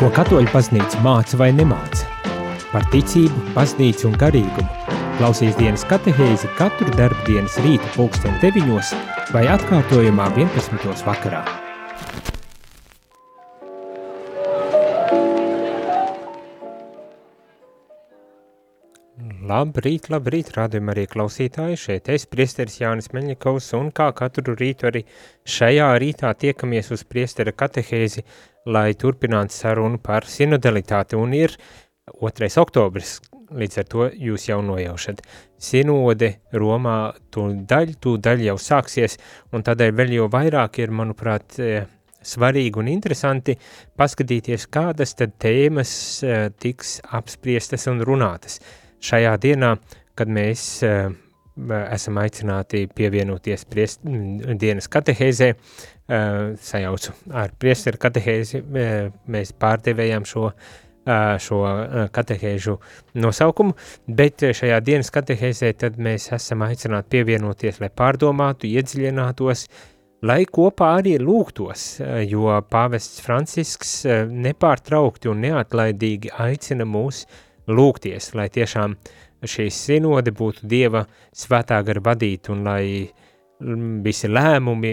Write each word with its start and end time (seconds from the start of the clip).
Ko 0.00 0.08
katoļu 0.16 0.48
baznīca 0.48 1.02
māca 1.04 1.36
vai 1.36 1.50
nemāca? 1.52 2.06
Par 2.70 2.86
ticību, 2.88 3.50
baznīcu 3.52 4.08
un 4.08 4.16
garīgumu. 4.16 4.96
Klausīs 5.18 5.58
dienas 5.60 5.84
katehēzi 5.90 6.48
katru 6.56 6.88
darbu 6.96 7.20
dienas 7.28 7.60
rīta 7.60 7.92
pulksten 7.98 8.40
9 8.40 8.94
vai 9.36 9.44
atkārtojumā 9.58 10.32
11. 10.40 11.04
vakarā. 11.04 11.44
Labrīt, 19.50 20.06
labrīt, 20.12 20.50
rādījumā 20.54 20.92
arī 20.92 21.06
klausītāji, 21.10 21.78
šeit 21.80 22.08
es, 22.12 22.26
priesteris 22.30 22.76
Jānis 22.78 23.08
Meļņikovs, 23.14 23.70
un 23.78 23.88
kā 23.96 24.10
katru 24.14 24.54
rītu 24.54 24.86
arī 24.90 25.00
šajā 25.48 25.88
rītā 26.02 26.30
tiekamies 26.38 26.90
uz 26.94 27.02
priestera 27.08 27.54
katehēzi, 27.56 28.22
lai 28.70 28.92
turpinātu 29.00 29.56
sarunu 29.56 29.98
par 30.04 30.28
sinodalitāti, 30.30 31.18
un 31.18 31.34
ir 31.34 31.56
2. 32.20 32.50
oktobris, 32.62 33.14
līdz 33.62 33.80
ar 33.82 33.88
to 33.94 34.06
jūs 34.28 34.44
jau 34.50 34.60
nojaušat. 34.66 35.22
Sinode 35.70 36.28
Romā 36.54 36.98
tūdaļ, 37.34 37.94
tūdaļ 38.04 38.44
jau 38.50 38.58
sāksies, 38.60 39.16
un 39.56 39.64
tādēļ 39.66 39.96
vēl 40.02 40.14
jau 40.18 40.28
vairāk 40.30 40.78
ir, 40.84 40.92
manuprāt, 41.00 41.56
e, 41.58 41.80
svarīgi 42.22 42.84
un 42.84 42.92
interesanti 42.92 43.56
paskatīties, 43.98 44.68
kādas 44.70 45.16
tad 45.18 45.34
tēmas 45.42 45.96
e, 46.22 46.38
tiks 46.60 47.00
apspriestas 47.18 47.88
un 47.90 48.04
runātas. 48.06 48.60
Šajā 49.00 49.32
dienā, 49.40 49.74
kad 50.18 50.28
mēs 50.28 50.64
uh, 50.84 51.08
esam 51.92 52.20
aicināti 52.20 52.84
pievienoties 52.94 53.64
priest, 53.70 54.04
dienas 54.04 54.90
katehēzē, 54.92 55.54
uh, 55.54 56.52
sajaucu 56.60 57.16
ar 57.40 57.56
priesteru 57.60 58.00
katehēzi, 58.00 58.60
uh, 58.60 59.10
mēs 59.30 59.56
pārdevējām 59.56 60.28
šo 60.28 60.52
šo 61.40 61.60
katehēžu 62.12 62.74
nosaukumu, 63.24 63.72
bet 64.06 64.44
šajā 64.54 64.80
dienas 64.84 65.08
katehēzē 65.10 65.72
tad 65.80 65.96
mēs 65.98 66.28
esam 66.36 66.60
aicināti 66.66 67.08
pievienoties, 67.16 67.80
lai 67.80 67.88
pārdomātu, 67.88 68.68
iedziļinātos, 68.68 69.64
lai 70.28 70.44
kopā 70.44 70.90
arī 71.00 71.16
lūgtos, 71.18 72.02
jo 72.28 72.52
pāvests 72.70 73.24
Francisks 73.24 73.94
nepārtraukti 74.28 75.32
un 75.32 75.40
neatlaidīgi 75.46 76.34
aicina 76.36 76.84
mūs 76.84 77.24
lūgties, 77.70 78.32
lai 78.38 78.48
tiešām 78.52 78.96
šī 79.46 79.70
sinode 79.72 80.34
būtu 80.36 80.68
Dieva 80.68 81.06
svētā 81.32 81.80
gara 81.86 82.02
vadīta 82.04 82.52
un 82.52 82.64
lai 82.66 82.84
visi 84.04 84.28
lēmumi, 84.28 84.92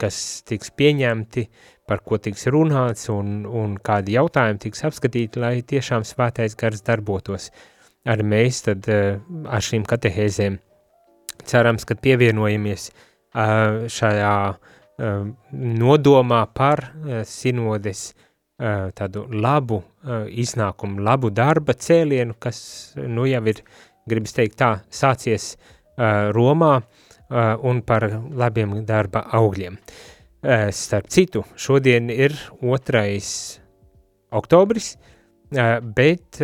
kas 0.00 0.18
tiks 0.48 0.72
pieņemti, 0.76 1.46
par 1.88 2.00
ko 2.00 2.16
tiks 2.16 2.46
runāts 2.52 3.10
un, 3.12 3.42
un 3.44 3.76
kādi 3.76 4.16
jautājumi 4.16 4.62
tiks 4.62 4.84
apskatīti, 4.88 5.40
lai 5.40 5.58
tiešām 5.60 6.04
svētais 6.08 6.56
gars 6.56 6.84
darbotos. 6.84 7.50
Arī 8.08 8.24
mēs 8.28 8.62
tad 8.64 8.88
ar 8.88 9.64
šīm 9.64 9.84
katehēzēm 9.88 10.56
cerams, 11.44 11.84
ka 11.84 11.96
pievienojamies 12.00 12.90
šajā 13.34 14.34
nodomā 15.52 16.42
par 16.54 16.86
sinodes 17.28 18.12
tādu 18.58 19.24
labu 19.34 19.82
iznākumu, 20.30 21.02
labu 21.02 21.30
darba 21.34 21.74
cēlienu, 21.74 22.34
kas 22.38 22.94
nu 22.96 23.26
jau 23.26 23.42
ir, 23.50 23.62
gribas 24.06 24.36
teikt 24.36 24.58
tā, 24.60 24.70
sācies 24.92 25.56
Romā 26.34 26.82
un 27.64 27.80
par 27.86 28.04
labiem 28.30 28.84
darba 28.86 29.24
augļiem. 29.34 29.78
Starp 30.76 31.08
citu, 31.08 31.40
šodien 31.56 32.10
ir 32.12 32.36
2. 32.60 33.02
oktobris, 34.36 34.94
bet 35.96 36.38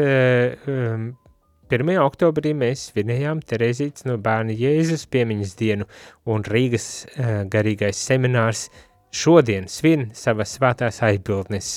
1. 1.70 1.90
oktobrī 2.02 2.54
mēs 2.56 2.88
svinējām 2.90 3.42
Terezītes 3.46 4.06
no 4.08 4.16
bērna 4.18 4.56
Jēzus 4.56 5.04
piemiņas 5.12 5.52
dienu 5.60 5.86
un 6.26 6.42
Rīgas 6.42 7.06
garīgais 7.52 8.00
seminārs 8.00 8.70
šodien 9.10 9.66
svin 9.68 10.10
savas 10.14 10.56
svētās 10.58 11.02
aizbildnes 11.06 11.72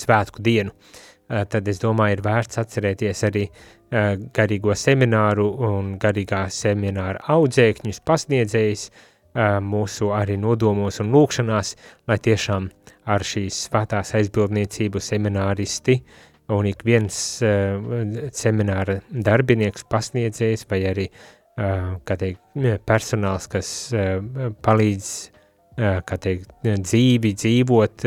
svētku 0.00 0.44
dienu. 0.46 0.74
Tad 1.26 1.66
es 1.66 1.80
domāju, 1.82 2.18
ir 2.18 2.22
vērts 2.22 2.60
atcerēties 2.62 3.24
arī 3.26 3.42
garīgo 4.36 4.74
semināru 4.78 5.48
un 5.66 5.96
garīgā 6.02 6.44
semināra 6.54 7.22
audzēkņus, 7.34 8.00
pasniedzējus, 8.06 8.86
mūsu 9.66 10.12
arī 10.16 10.38
nodomos 10.40 11.00
un 11.02 11.10
lūkšanās, 11.12 11.74
lai 12.08 12.16
tiešām 12.22 12.70
ar 13.10 13.26
šīs 13.26 13.66
svētās 13.66 14.14
aizbildniecību 14.16 15.02
semināristi 15.02 15.98
un 16.54 16.66
ik 16.70 16.84
viens 16.86 17.18
semināra 18.38 19.00
darbinieks, 19.10 19.84
pasniedzējs 19.90 20.66
vai 20.70 20.80
arī, 20.92 21.06
kā 21.56 22.16
teikt, 22.20 22.42
personāls, 22.86 23.50
kas 23.50 23.70
palīdz, 24.62 25.10
kā 25.76 26.18
teikt, 26.20 26.52
dzīvi 26.64 27.34
dzīvot 27.36 28.06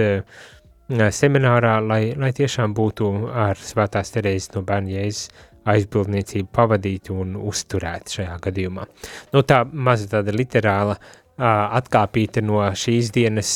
seminārā, 1.14 1.76
lai, 1.86 2.02
lai 2.18 2.32
tiešām 2.34 2.74
būtu 2.78 3.12
ar 3.30 3.60
svētās 3.62 4.10
Terēzes 4.16 4.56
no 4.56 4.64
bērna 4.66 4.96
Jēzus 4.96 5.30
aizbildniecību 5.70 6.50
pavadīti 6.56 7.14
un 7.14 7.36
uzturēti 7.38 8.16
šajā 8.18 8.38
gadījumā. 8.42 8.88
Nu, 9.36 9.44
tā 9.46 9.62
maza 9.70 10.08
tāda 10.16 10.34
literāla 10.34 10.96
atkāpīta 11.40 12.42
no 12.44 12.64
šīs 12.76 13.14
dienas 13.16 13.52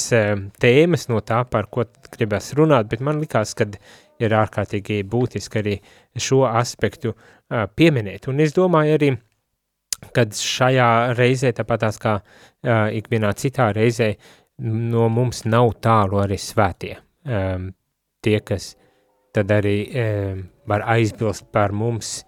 tēmas, 0.62 1.08
no 1.10 1.20
tā, 1.26 1.42
par 1.50 1.68
ko 1.74 1.88
gribas 2.14 2.54
runāt, 2.60 2.88
bet 2.92 3.02
man 3.04 3.20
likās, 3.24 3.56
ka 3.58 3.66
ir 4.22 4.36
ārkārtīgi 4.38 5.02
būtiski 5.10 5.60
arī 5.64 5.76
šo 6.22 6.44
aspektu 6.48 7.16
pieminēt. 7.76 8.30
Un 8.32 8.40
es 8.46 8.54
domāju 8.56 9.00
arī, 9.00 9.10
kad 10.16 10.36
šajā 10.38 10.90
reizē, 11.18 11.54
tāpat 11.58 11.86
tās 11.86 12.00
kā 12.02 12.18
ikvienā 13.00 13.34
citā 13.38 13.72
reizē, 13.76 14.14
no 14.64 15.08
mums 15.10 15.44
nav 15.50 15.74
tālu 15.84 16.22
arī 16.24 16.38
svētie. 16.40 16.96
Tie, 18.24 18.38
kas 18.46 18.74
tad 19.34 19.52
arī 19.52 19.78
var 20.70 20.86
aizbilst 20.96 21.50
par 21.52 21.74
mums 21.76 22.22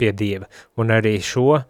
pie 0.00 0.12
Dieva. 0.16 0.48
Un 0.80 0.92
arī 0.94 1.18
šo 1.22 1.46
uh, 1.54 1.64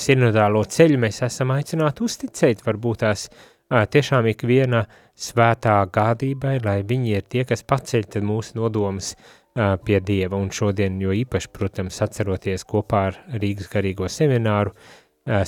sinodālo 0.00 0.64
ceļu 0.64 1.00
mēs 1.00 1.20
esam 1.26 1.52
aicināti 1.54 2.04
uzticēt, 2.06 2.64
varbūt 2.66 3.02
tās 3.04 3.28
tiešām 3.66 4.28
ikviena 4.30 4.84
svētā 5.18 5.80
gādībai, 5.92 6.60
lai 6.64 6.78
viņi 6.86 7.16
ir 7.18 7.26
tie, 7.28 7.44
kas 7.44 7.64
paceļ 7.66 8.20
mūsu 8.22 8.60
nodomus 8.60 9.14
pie 9.56 10.00
Dieva, 10.04 10.36
un 10.36 10.50
šodien 10.52 10.98
jo 11.00 11.14
īpaši, 11.16 11.50
protams, 11.54 12.00
atceroties 12.04 12.66
kopā 12.68 13.06
ar 13.10 13.20
Rīgas 13.40 13.70
garīgo 13.72 14.08
semināru, 14.12 14.74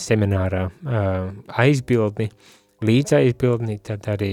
semināra 0.00 0.64
aizbildni, 1.60 2.30
līdz 2.88 3.19
aizbildni, 3.20 3.78
tad 3.84 4.08
arī 4.10 4.32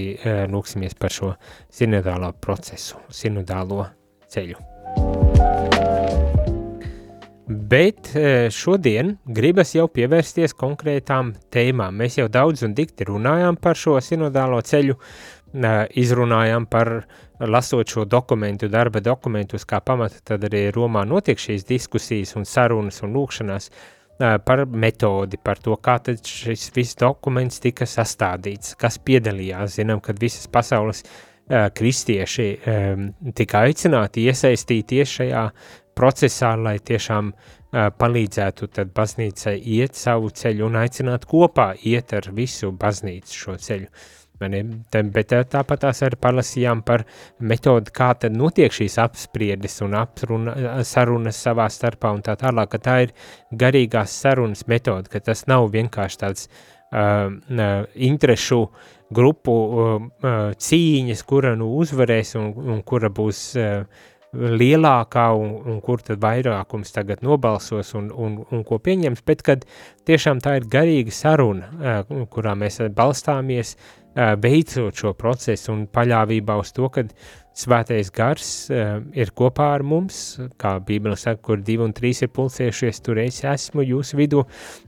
lūksimies 0.50 0.96
par 0.98 1.14
šo 1.14 1.34
sinodālo 1.72 2.32
procesu, 2.40 3.02
sinodālo 3.12 3.84
ceļu. 4.32 4.64
Bet 7.46 8.08
šodien 8.50 9.12
gribas 9.30 9.70
jau 9.76 9.84
pievērsties 9.86 10.54
konkrētām 10.58 11.30
tēmām. 11.54 11.94
Mēs 11.94 12.18
jau 12.18 12.26
daudz 12.26 12.64
un 12.66 12.74
dikti 12.74 13.06
runājām 13.06 13.58
par 13.62 13.78
šo 13.78 14.00
sinodālo 14.02 14.58
ceļu, 14.66 14.96
e, 14.98 15.35
izrunājām 15.96 16.66
par 16.68 17.06
lasot 17.40 17.88
šo 17.88 18.04
dokumentu, 18.04 18.68
darba 18.68 19.00
dokumentus 19.00 19.64
kā 19.68 19.80
pamata, 19.80 20.20
tad 20.24 20.44
arī 20.48 20.70
Romā 20.74 21.04
notiek 21.08 21.40
šīs 21.40 21.66
diskusijas 21.68 22.36
un 22.36 22.44
sarunas 22.48 23.02
un 23.04 23.14
lūkšanās 23.16 23.70
par 24.16 24.64
metodi, 24.66 25.36
par 25.36 25.60
to, 25.60 25.76
kā 25.76 25.98
tad 26.00 26.24
šis 26.24 26.70
viss 26.76 26.96
dokuments 26.96 27.60
tika 27.60 27.84
sastādīts, 27.84 28.76
kas 28.80 28.96
piedalījās. 29.04 29.76
Zinām, 29.76 30.00
kad 30.00 30.16
visas 30.20 30.48
pasaules 30.48 31.02
kristieši 31.46 32.46
tika 33.36 33.66
aicināti 33.68 34.24
iesaistīties 34.26 35.12
šajā 35.20 35.44
procesā, 35.96 36.56
lai 36.56 36.78
tiešām 36.80 37.32
palīdzētu 37.76 38.70
tad 38.72 38.92
baznīcai 38.96 39.58
iet 39.76 39.98
savu 39.98 40.30
ceļu 40.32 40.64
un 40.70 40.80
aicināt 40.80 41.26
kopā 41.28 41.74
iet 41.84 42.14
ar 42.16 42.30
visu 42.32 42.72
baznīcu 42.72 43.36
šo 43.36 43.56
ceļu. 43.60 43.90
Mani, 44.40 44.62
bet 45.14 45.32
tāpat 45.52 45.80
tās 45.86 46.02
arī 46.04 46.18
palasījām 46.20 46.82
par 46.84 47.06
metodi, 47.40 47.92
kā 47.94 48.10
tad 48.20 48.36
notiek 48.36 48.74
šīs 48.74 48.98
apspriedes 49.00 49.80
un 49.86 49.96
apruna, 49.96 50.82
sarunas 50.84 51.40
savā 51.40 51.68
starpā 51.72 52.12
un 52.12 52.20
tā 52.26 52.34
tālāk, 52.40 52.74
ka 52.74 52.82
tā 52.84 52.96
ir 53.06 53.14
garīgās 53.52 54.12
sarunas 54.20 54.66
metode, 54.68 55.08
ka 55.12 55.22
tas 55.24 55.46
nav 55.48 55.70
vienkārši 55.72 56.20
tāds 56.20 56.50
uh, 56.50 57.30
interešu 57.94 58.60
grupu 59.16 59.54
uh, 59.54 60.04
cīņas, 60.52 61.24
kura 61.24 61.54
nu 61.56 61.72
uzvarēs 61.80 62.36
un, 62.36 62.52
un 62.76 62.84
kura 62.84 63.08
būs 63.08 63.42
uh, 63.56 64.12
lielākā 64.36 65.26
un, 65.38 65.52
un 65.70 65.80
kur 65.84 66.02
tad 66.04 66.20
vairākums 66.20 66.92
tagad 66.92 67.22
nobalsos 67.24 67.94
un, 67.96 68.10
un, 68.12 68.40
un 68.52 68.64
ko 68.66 68.78
pieņems, 68.82 69.22
bet 69.26 69.44
kad 69.46 69.64
tiešām 70.08 70.42
tā 70.44 70.58
ir 70.60 70.66
garīga 70.70 71.14
saruna, 71.14 72.02
kurā 72.32 72.56
mēs 72.58 72.82
balstāmies 72.96 73.76
veicot 74.16 74.96
šo 74.96 75.12
procesu 75.18 75.72
un 75.74 75.86
paļāvībā 75.92 76.56
uz 76.60 76.72
to, 76.76 76.88
ka 76.92 77.04
svētais 77.56 78.08
gars 78.12 78.48
ir 78.72 79.32
kopā 79.36 79.68
ar 79.74 79.84
mums, 79.84 80.38
kā 80.60 80.76
Bībele 80.80 81.16
saka, 81.20 81.42
kur 81.50 81.60
divi 81.64 81.84
un 81.84 81.92
trīs 81.96 82.22
ir 82.24 82.32
pulcējušies, 82.36 83.00
tur 83.04 83.20
es 83.20 83.42
esmu 83.44 83.84
jūsu 83.84 84.18
vidū, 84.20 84.42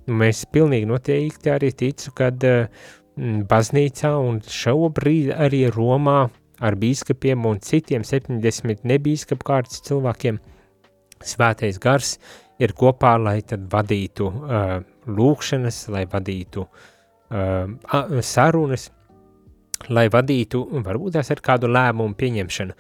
mēs 0.09 0.47
pilnīgi 0.53 0.89
noteikti 0.89 1.53
arī 1.53 1.73
ticu, 1.77 2.13
kad 2.17 2.45
baznīcā 3.53 4.13
un 4.17 4.43
šobrīd 4.45 5.33
arī 5.37 5.65
Romā 5.75 6.21
ar 6.61 6.77
bīskapiem 6.79 7.47
un 7.47 7.61
citiem 7.63 8.05
70 8.07 8.87
nebīskapu 8.89 9.47
kārtas 9.47 9.83
cilvēkiem 9.87 10.39
svētais 11.25 11.79
gars 11.83 12.17
ir 12.63 12.75
kopā, 12.79 13.17
lai 13.23 13.41
tad 13.47 13.67
vadītu 13.71 14.29
uh, 14.29 14.79
lūkšanas, 15.07 15.81
lai 15.95 16.05
vadītu 16.11 16.65
uh, 16.65 18.23
sarunas, 18.27 18.89
lai 19.87 20.07
vadītu, 20.13 20.61
varbūt 20.85 21.17
tās 21.17 21.31
ar 21.33 21.41
kādu 21.45 21.71
lēmumu 21.71 22.17
pieņemšanu. 22.19 22.77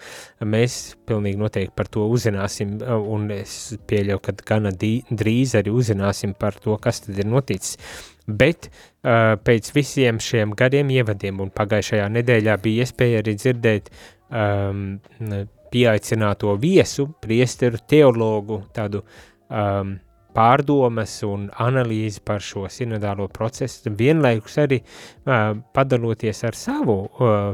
Mēs 0.51 0.79
pilnīgi 1.09 1.41
noteikti 1.41 1.75
par 1.79 1.91
to 1.93 2.07
uzzināsim, 2.11 2.77
un 2.83 3.29
es 3.35 3.55
pieļauju, 3.89 4.23
ka 4.25 4.35
gana 4.51 4.73
drīz 4.75 5.55
arī 5.59 5.75
uzzināsim 5.75 6.35
par 6.39 6.59
to, 6.63 6.77
kas 6.83 7.05
tad 7.07 7.21
ir 7.21 7.29
noticis. 7.31 7.79
Bet 8.29 8.69
uh, 8.69 9.39
pēc 9.41 9.71
visiem 9.73 10.19
šiem 10.21 10.53
gadiem 10.59 10.91
ievadiem, 10.93 11.39
un 11.41 11.55
pagājušajā 11.55 12.11
nedēļā 12.19 12.59
bija 12.65 12.85
iespēja 12.85 13.23
arī 13.23 13.39
dzirdēt 13.39 13.89
um, 14.29 14.83
pieaicināto 15.73 16.53
viesu, 16.61 17.09
priesteru 17.23 17.81
teologu, 17.89 18.63
tādu 18.77 19.01
um, 19.49 19.97
pārdomas 20.39 21.17
un 21.27 21.49
analīzi 21.65 22.23
par 22.25 22.43
šo 22.45 22.69
sinodālo 22.71 23.27
procesu, 23.35 23.91
vienlaikus 23.99 24.59
arī 24.63 24.79
padaloties 25.75 26.45
ar 26.47 26.59
savu 26.59 26.99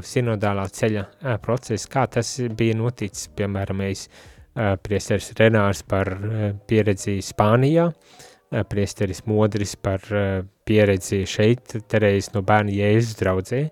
sinodālā 0.05 0.67
ceļa 0.79 1.39
procesu, 1.45 1.89
kā 1.93 2.05
tas 2.19 2.37
bija 2.59 2.77
noticis, 2.77 3.31
piemēram, 3.39 3.81
mēs 3.81 4.07
priesteris 4.85 5.33
Renārs 5.39 5.83
par 5.89 6.13
pieredzi 6.69 7.19
Spānijā, 7.25 7.89
priesteris 8.71 9.25
Modris 9.27 9.75
par 9.81 10.05
pieredzi 10.69 11.25
šeit, 11.27 11.79
Terēzes 11.91 12.35
no 12.37 12.45
bērna 12.47 12.75
Jēzus 12.75 13.17
draudzē, 13.19 13.65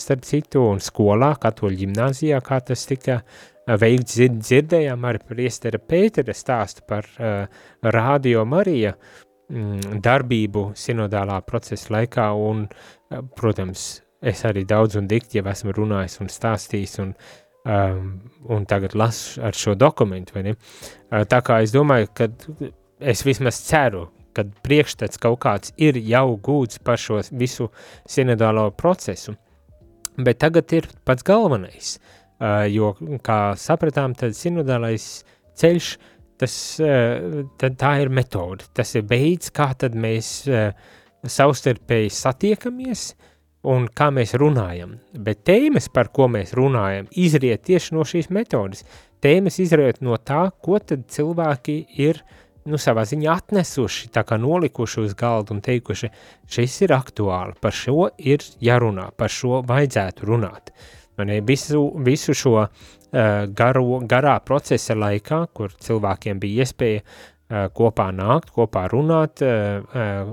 starp 0.00 0.22
citu, 0.24 0.62
un 0.64 0.78
skolā, 0.80 1.34
katoļu 1.42 1.82
ģimnāzijā, 1.82 2.38
kā 2.46 2.62
tas 2.64 2.86
tika 2.88 3.18
uh, 3.20 3.49
veikts 3.78 4.18
dzirdējām 4.18 5.04
arī 5.06 5.20
priestera 5.28 5.78
Pētera 5.78 6.34
stāstu 6.36 6.84
par 6.88 7.06
uh, 7.18 7.46
Radio 7.82 8.44
Marija 8.48 8.94
mm, 8.94 10.00
darbību 10.02 10.70
sinodālā 10.78 11.40
procesa 11.46 11.94
laikā 11.96 12.30
un, 12.34 12.64
uh, 12.66 13.22
protams, 13.36 14.02
es 14.20 14.44
arī 14.48 14.64
daudz 14.68 14.98
un 15.00 15.08
dikti 15.10 15.40
jau 15.40 15.46
esmu 15.52 15.74
runājis 15.76 16.20
un 16.24 16.32
stāstījis 16.32 16.98
un, 17.04 17.12
um, 17.64 18.14
un 18.50 18.66
tagad 18.68 18.96
lasu 18.98 19.42
ar 19.44 19.56
šo 19.56 19.76
dokumentu, 19.78 20.36
vai 20.36 20.48
ne? 20.50 20.56
Uh, 21.10 21.22
tā 21.28 21.42
kā 21.44 21.60
es 21.64 21.74
domāju, 21.76 22.10
ka 22.14 22.30
es 23.00 23.24
vismaz 23.26 23.60
ceru, 23.68 24.08
kad 24.36 24.50
priekšstats 24.64 25.18
kaut 25.20 25.40
kāds 25.42 25.72
ir 25.76 25.98
jau 26.06 26.36
gūts 26.38 26.78
par 26.84 27.00
šo 27.02 27.18
visu 27.34 27.68
sinodālo 28.08 28.68
procesu, 28.70 29.34
bet 30.20 30.40
tagad 30.42 30.72
ir 30.80 30.88
pats 31.04 31.26
galvenais– 31.26 31.94
jo, 32.72 32.94
kā 33.24 33.40
sapratām, 33.60 34.14
tad 34.16 34.36
sinodālais 34.36 35.06
ceļš, 35.60 35.90
tas, 36.40 36.54
uh, 36.80 37.42
tā 37.60 37.92
ir 38.00 38.12
metode, 38.12 38.68
tas 38.76 38.94
ir 38.96 39.04
veids, 39.10 39.52
kā 39.52 39.72
mēs 39.92 40.30
uh, 40.48 40.70
savstarpēji 41.28 42.12
satiekamies 42.16 43.10
un 43.68 43.88
kā 43.92 44.08
mēs 44.14 44.32
runājam. 44.40 44.96
Bet 45.12 45.44
tēmas, 45.44 45.90
par 45.92 46.08
ko 46.08 46.30
mēs 46.32 46.54
runājam, 46.56 47.10
izriet 47.12 47.66
tieši 47.68 47.94
no 47.94 48.06
šīs 48.08 48.30
metodes. 48.32 48.86
Tēmas 49.20 49.58
izriet 49.60 50.00
no 50.00 50.16
tā, 50.16 50.48
ko 50.64 50.78
cilvēki 50.80 51.76
ir 52.00 52.22
nu, 52.64 52.78
savā 52.80 53.04
ziņā 53.04 53.34
atnesuši, 53.36 54.08
tā 54.14 54.24
kā 54.24 54.38
nolikuši 54.40 55.02
uz 55.04 55.12
galda 55.14 55.52
un 55.52 55.60
teikuši, 55.60 56.08
šis 56.48 56.78
ir 56.86 56.94
aktuāli, 56.96 57.52
par 57.60 57.76
šo 57.76 58.08
ir 58.16 58.40
jārunā, 58.64 59.10
par 59.16 59.28
šo 59.28 59.60
vajadzētu 59.68 60.28
runāt. 60.28 60.72
Uh, 60.72 60.99
Ne, 61.26 61.40
visu, 61.46 61.82
visu 62.04 62.34
šo 62.36 62.54
uh, 62.60 62.68
garo, 63.56 64.00
garā 64.08 64.36
procesa 64.44 64.96
laikā, 64.98 65.42
kur 65.54 65.74
cilvēkiem 65.74 66.40
bija 66.42 66.64
iespēja 66.64 67.02
uh, 67.02 67.66
kopā 67.76 68.10
nākt, 68.14 68.52
kopā 68.56 68.86
runāt, 68.92 69.42
uh, 69.44 69.82
uh, 69.94 70.32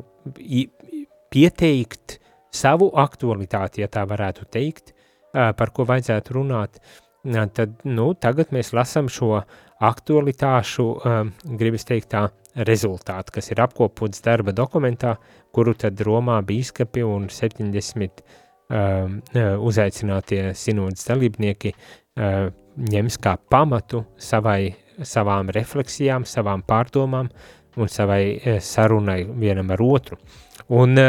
pieteikt 1.34 2.20
savu 2.54 2.92
aktualitāti, 2.98 3.84
ja 3.84 3.92
tā 3.92 4.06
varētu 4.10 4.48
teikt, 4.52 4.94
uh, 4.94 5.52
par 5.58 5.74
ko 5.76 5.88
vajadzētu 5.90 6.40
runāt, 6.40 6.82
uh, 6.82 7.46
tad 7.54 7.86
nu, 7.86 8.12
tagad 8.16 8.54
mēs 8.56 8.74
lasām 8.78 9.12
šo 9.12 9.42
aktualitāšu, 9.84 10.90
uh, 10.98 11.24
gribas 11.60 11.88
teikt 11.88 12.12
tā, 12.16 12.28
rezultātu, 12.66 13.36
kas 13.36 13.52
ir 13.54 13.60
apkopots 13.62 14.24
darba 14.26 14.54
dokumentā, 14.56 15.18
kuru 15.54 15.76
tad 15.78 16.00
Romā 16.02 16.40
bīskapi 16.46 17.04
un 17.06 17.28
70 17.30 18.24
Um, 18.24 18.24
uh, 18.34 18.47
uzaicinātie 18.68 20.52
sinodas 20.58 21.08
dalībnieki 21.08 21.72
uh, 21.72 22.50
ņems 22.78 23.18
kā 23.24 23.38
pamatu 23.50 24.04
savai, 24.20 24.76
savām 25.08 25.52
refleksijām, 25.56 26.26
savām 26.28 26.66
pārdomām 26.68 27.30
un 27.78 27.92
savai 27.92 28.22
uh, 28.36 28.60
sarunai 28.60 29.22
vienam 29.40 29.72
ar 29.72 29.84
otru. 29.86 30.20
Un, 30.68 31.00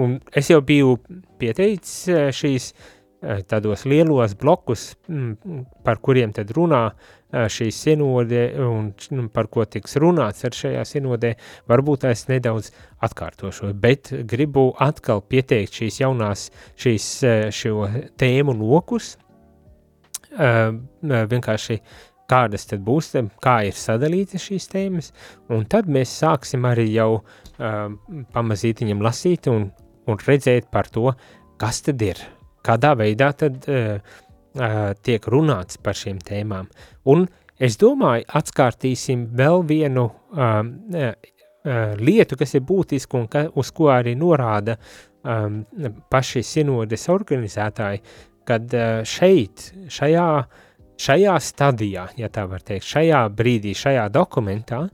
un 0.00 0.16
es 0.34 0.50
jau 0.50 0.58
biju 0.66 0.96
pieteicis 1.38 2.32
šīs 2.34 2.72
tādos 3.50 3.84
lielos 3.86 4.34
blokus, 4.38 4.92
par 5.84 6.00
kuriem 6.02 6.32
tad 6.34 6.50
runā 6.54 6.82
šī 7.32 7.68
sinode 7.74 8.42
un 8.64 8.92
nu, 9.12 9.28
par 9.28 9.48
ko 9.52 9.64
tiks 9.68 9.98
runāts 10.00 10.46
ar 10.48 10.56
šajā 10.56 10.84
sinodē, 10.88 11.34
varbūt 11.68 12.06
es 12.08 12.26
nedaudz 12.30 12.70
atkārtošu, 13.04 13.72
bet 13.76 14.12
gribu 14.28 14.70
atkal 14.80 15.20
pieteikt 15.20 15.80
šīs 15.82 16.00
jaunās, 16.00 16.48
šīs 16.80 17.08
šo 17.54 17.88
tēmu 18.20 18.54
lokus, 18.56 19.16
vienkārši 20.32 21.80
kādas 22.28 22.66
tad 22.68 22.80
būs, 22.84 23.12
kā 23.44 23.58
ir 23.68 23.76
sadalītas 23.76 24.48
šīs 24.48 24.68
tēmas, 24.72 25.12
un 25.52 25.66
tad 25.68 25.88
mēs 25.88 26.12
sāksim 26.22 26.64
arī 26.68 26.88
jau 26.92 27.22
pamazītiņam 27.58 29.04
lasīt 29.04 29.48
un, 29.52 29.68
un 30.08 30.24
redzēt 30.24 30.72
par 30.72 30.88
to, 30.92 31.12
kas 31.60 31.82
tad 31.84 32.02
ir, 32.04 32.20
kādā 32.64 32.94
veidā 32.96 33.32
tad 33.36 33.64
uh, 33.68 34.00
tiek 35.02 35.26
runāts 35.30 35.78
par 35.82 35.96
šīm 35.98 36.20
tēmām. 36.24 36.68
Un 37.10 37.26
es 37.58 37.78
domāju, 37.80 38.26
atskārtīsim 38.38 39.28
vēl 39.38 39.64
vienu 39.68 40.06
uh, 40.08 41.12
lietu, 41.98 42.38
kas 42.38 42.54
ir 42.56 42.64
būtiska 42.66 43.18
un 43.18 43.28
ka, 43.30 43.44
uz 43.58 43.70
ko 43.74 43.90
arī 43.92 44.14
norāda 44.18 44.78
um, 44.78 45.62
paši 46.10 46.42
sinodes 46.46 47.08
organizētāji, 47.12 48.02
kad 48.48 48.74
uh, 48.74 49.00
šeit, 49.06 49.70
šajā, 49.92 50.28
šajā 50.98 51.38
stadijā, 51.44 52.08
ja 52.18 52.30
tā 52.32 52.46
var 52.50 52.64
teikt, 52.64 52.88
šajā 52.88 53.24
brīdī, 53.36 53.74
šajā 53.78 54.08
dokumentā, 54.14 54.86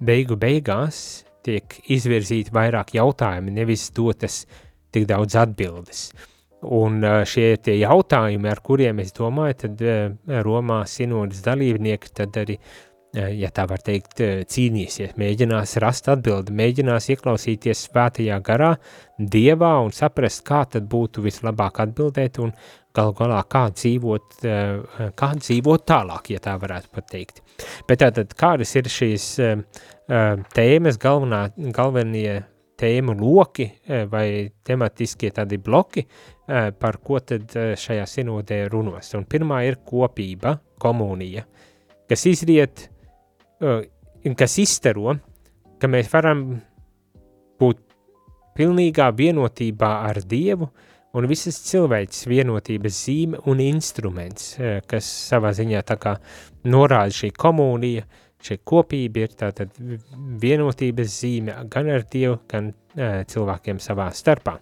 beigu 0.00 0.36
beigās 0.40 1.24
tiek 1.44 1.78
izvirzīti 1.92 2.52
vairāk 2.52 2.94
jautājumi, 2.96 3.54
nevis 3.62 3.88
dotas 3.96 4.44
tik 4.92 5.06
daudz 5.08 5.38
atbildes. 5.40 6.10
Uh, 6.10 6.39
Un 6.68 7.00
šie 7.24 7.54
tie 7.64 7.78
jautājumi, 7.80 8.50
ar 8.50 8.60
kuriem 8.60 8.98
es 9.00 9.14
domāju, 9.16 9.56
tad 9.62 9.82
Romā 10.44 10.82
sinodas 10.84 11.40
dalībnieki 11.46 12.10
tad 12.18 12.36
arī, 12.36 12.58
ja 13.16 13.48
tā 13.54 13.64
var 13.70 13.80
teikt, 13.80 14.20
cīnīsies, 14.52 15.16
mēģinās 15.18 15.72
rast 15.80 16.10
atbildi, 16.12 16.52
mēģinās 16.60 17.08
ieklausīties 17.14 17.86
svētajā 17.88 18.36
garā, 18.44 18.74
dievā 19.16 19.72
un 19.86 19.96
saprast, 19.96 20.44
kā 20.44 20.66
tad 20.68 20.84
būtu 20.92 21.24
vislabāk 21.24 21.80
atbildēt 21.86 22.38
un 22.44 22.52
galu 22.94 23.16
galā 23.16 23.40
kā 23.48 23.64
dzīvot, 23.72 24.44
kā 25.16 25.32
dzīvot 25.40 25.88
tālāk, 25.88 26.32
ja 26.34 26.44
tā 26.44 26.58
varētu 26.60 26.92
pateikt. 26.92 27.42
Bet 27.88 28.04
tātad, 28.04 28.36
kādas 28.36 28.76
ir 28.76 28.92
šīs 28.92 29.32
tēmas, 30.54 31.00
galvenā, 31.00 31.44
galvenie 31.72 32.42
tēmu 32.80 33.14
loki 33.20 33.66
vai 34.10 34.26
tematiskie 34.64 35.30
tādi 35.36 35.58
bloki, 35.60 36.06
Eh, 36.50 36.72
par 36.74 36.96
ko 36.98 37.20
tad 37.22 37.52
eh, 37.54 37.76
šajā 37.78 38.08
sinodē 38.10 38.64
runos. 38.72 39.12
Un 39.14 39.22
pirmā 39.30 39.60
ir 39.68 39.76
kopība, 39.86 40.56
komunija, 40.82 41.44
kas 42.10 42.24
izriet, 42.26 42.88
kas 44.40 44.56
izstaro, 44.58 45.12
ka 45.78 45.90
mēs 45.92 46.08
varam 46.10 46.40
būt 47.60 47.84
pilnīgā 48.56 49.10
vienotībā 49.14 49.90
ar 50.08 50.18
Dievu 50.26 50.70
un 51.14 51.28
visas 51.30 51.60
cilvēces 51.68 52.26
vienotības 52.32 52.98
zīme 53.04 53.42
un 53.52 53.60
instruments, 53.62 54.56
kas 54.90 55.12
savā 55.28 55.52
ziņā 55.54 55.84
tā 55.86 55.98
kā 56.00 56.16
norāda 56.72 57.14
šī 57.20 57.30
komunija, 57.36 58.08
šī 58.44 58.56
kopība 58.66 59.24
ir 59.26 59.36
tātad 59.38 59.74
vienotības 60.40 61.20
zīme 61.22 61.56
gan 61.70 61.90
ar 61.92 62.06
Dievu, 62.10 62.40
gan 62.50 62.72
cilvēkiem 63.30 63.80
savā 63.82 64.08
starpā. 64.16 64.56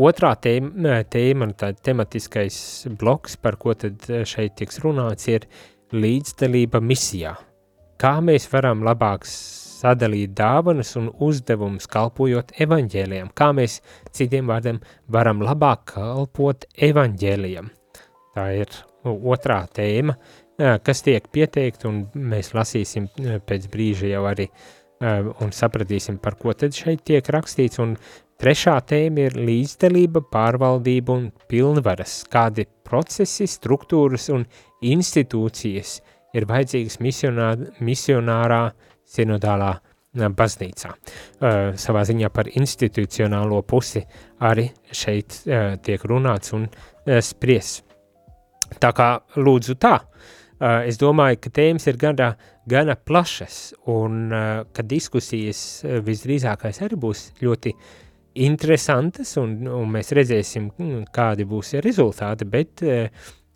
Otrā 0.00 0.32
tēma, 0.40 1.02
tēma 1.12 1.50
un 1.50 1.52
tā 1.58 1.70
tematiskais 1.76 2.88
bloks, 2.98 3.36
par 3.36 3.58
ko 3.60 3.74
tad 3.78 4.02
šeit 4.26 4.56
tiks 4.58 4.80
runāts, 4.82 5.28
ir 5.30 5.46
līdzdalība 5.92 6.80
misijā. 6.82 7.36
Kā 8.00 8.16
mēs 8.24 8.48
varam 8.50 8.82
labāk 8.86 9.26
sadalīt 9.28 10.32
dāvanas 10.36 10.94
un 11.00 11.10
uzdevumus 11.24 11.88
kalpojot 11.90 12.54
evaņģēlijam, 12.64 13.30
kā 13.36 13.50
mēs 13.56 13.80
citiem 14.16 14.48
vārdiem 14.50 14.80
varam 15.12 15.44
labāk 15.44 15.84
kalpot 15.94 16.66
evaņģēlijam. 16.88 17.70
Tā 18.36 18.46
ir 18.56 18.72
otrā 19.04 19.62
tēma, 19.74 20.16
kas 20.60 21.00
tiek 21.06 21.24
pieteikta, 21.32 21.88
un 21.88 22.04
mēs 22.12 22.52
lasīsim 22.56 23.08
pēc 23.48 23.68
brīža 23.72 24.10
jau 24.10 24.26
arī 24.28 24.50
un 25.00 25.52
sapratīsim, 25.54 26.18
par 26.20 26.36
ko 26.40 26.52
tad 26.52 26.76
šeit 26.76 27.04
tiek 27.08 27.24
rakstīts, 27.32 27.80
un 27.80 27.94
trešā 28.40 28.76
tēma 28.88 29.28
ir 29.28 29.36
līdzdalība, 29.40 30.22
pārvaldība 30.32 31.16
un 31.16 31.28
pilnvaras, 31.48 32.20
kādi 32.30 32.66
procesi, 32.84 33.48
struktūras 33.48 34.28
un 34.34 34.44
institūcijas 34.84 36.00
ir 36.36 36.46
vajadzīgas 36.50 36.98
misionā, 37.00 37.54
misionārā 37.80 38.64
sinodālā 39.08 39.72
baznīcā. 40.36 40.90
Uh, 40.90 41.70
savā 41.78 42.02
ziņā 42.06 42.28
par 42.34 42.50
institucionālo 42.50 43.62
pusi 43.62 44.02
arī 44.42 44.66
šeit 44.90 45.44
uh, 45.46 45.76
tiek 45.82 46.04
runāts 46.10 46.52
un 46.56 46.66
uh, 46.66 47.20
spries. 47.22 47.78
Tā 48.82 48.90
kā 48.94 49.12
lūdzu 49.38 49.78
tā, 49.80 49.94
uh, 50.02 50.36
es 50.60 50.98
domāju, 51.00 51.40
ka 51.40 51.52
tēmas 51.56 51.86
ir 51.88 51.98
gana, 52.00 52.34
gana 52.68 52.96
plašas 52.96 53.72
un 53.88 54.28
uh, 54.28 54.62
ka 54.76 54.84
diskusijas 54.84 55.62
uh, 55.84 55.98
visdrīzākais 56.04 56.82
arī 56.84 56.98
būs 57.00 57.26
ļoti 57.40 57.74
interesantas 58.44 59.34
un, 59.40 59.56
un 59.66 59.90
mēs 59.90 60.12
redzēsim, 60.16 60.70
mm, 60.76 61.08
kādi 61.14 61.48
būs 61.48 61.74
rezultāti, 61.84 62.48
bet 62.48 62.84
uh, 62.84 63.08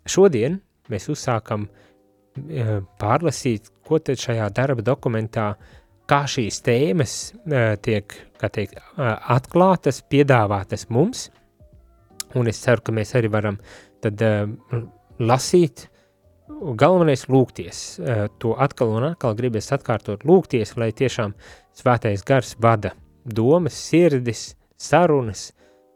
šodien 0.09 0.57
mēs 0.91 1.07
uzsākam 1.13 1.69
uh, 1.69 2.75
pārlasīt, 3.01 3.71
ko 3.85 4.01
tad 4.01 4.19
šajā 4.21 4.49
darba 4.57 4.85
dokumentā 4.85 5.53
kā 6.09 6.23
šīs 6.29 6.61
tēmas 6.65 7.15
uh, 7.37 7.73
tiek, 7.85 8.17
teikt, 8.41 8.77
uh, 8.97 9.15
atklātas, 9.37 10.01
piedāvātas 10.09 10.89
mums, 10.89 11.29
un 12.35 12.49
es 12.49 12.65
ceru, 12.65 12.81
ka 12.81 12.93
mēs 12.97 13.13
arī 13.17 13.31
varam 13.31 13.61
tad 14.03 14.21
uh, 14.25 14.49
lasīt, 15.21 15.87
galvenais 16.47 17.25
lūgties, 17.29 17.99
eh, 17.99 18.27
to 18.39 18.53
atkal 18.57 18.93
un 18.95 19.09
atkal 19.11 19.35
gribēs 19.35 19.71
atkārtot, 19.73 20.23
lūgties, 20.23 20.75
lai 20.77 20.91
tiešām 20.91 21.33
svētais 21.75 22.23
gars 22.25 22.55
vada 22.59 22.93
domas, 23.25 23.73
sirdis, 23.73 24.55
sarunas 24.77 25.51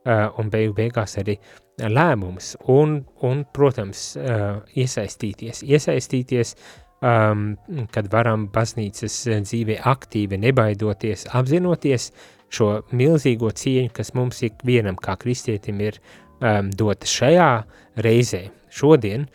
eh, 0.05 0.27
un 0.39 0.49
beigu 0.49 0.73
beigās 0.73 1.17
arī 1.21 1.37
lēmumus. 1.79 2.55
Un, 2.67 3.05
un 3.21 3.45
protams, 3.53 4.15
eh, 4.17 4.59
iesaistīties, 4.75 5.61
iesaistīties, 5.63 6.55
um, 7.01 7.53
kad 7.93 8.09
varam 8.11 8.47
baznīcas 8.51 9.21
dzīvē 9.45 9.79
aktīvi 9.87 10.39
nebaidoties, 10.39 11.27
apzinoties 11.37 12.09
šo 12.49 12.71
milzīgo 12.91 13.51
cieņu, 13.53 13.93
kas 13.93 14.13
mums 14.17 14.41
ikvienam 14.43 14.97
kā 14.99 15.15
kristietim 15.21 15.79
ir 15.85 15.99
um, 16.41 16.71
dota 16.71 17.07
šajā 17.07 17.51
reizē, 18.03 18.47
šodien, 18.73 19.27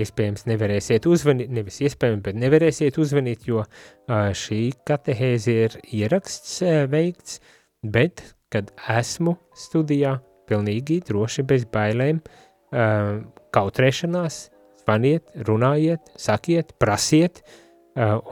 iespējams 0.00 0.46
nevarēsiet 0.50 1.06
uzvanīt, 1.10 1.50
nevis 1.54 1.80
iespējams, 1.84 2.22
bet 2.24 2.38
nevarēsiet 2.40 2.98
uzvanīt, 3.00 3.46
jo 3.48 3.64
šī 4.08 4.60
katehēze 4.88 5.58
ir 5.66 5.76
ieraksts 5.94 6.60
veikts, 6.92 7.40
bet, 7.84 8.22
kad 8.52 8.70
esmu 8.90 9.36
studijā, 9.58 10.18
pilnīgi 10.48 11.00
droši 11.08 11.44
bez 11.48 11.64
bailēm, 11.72 12.18
kautrēšanās, 13.54 14.40
zvaniet, 14.82 15.30
runājiet, 15.48 16.10
sakiet, 16.20 16.74
prasiet, 16.80 17.40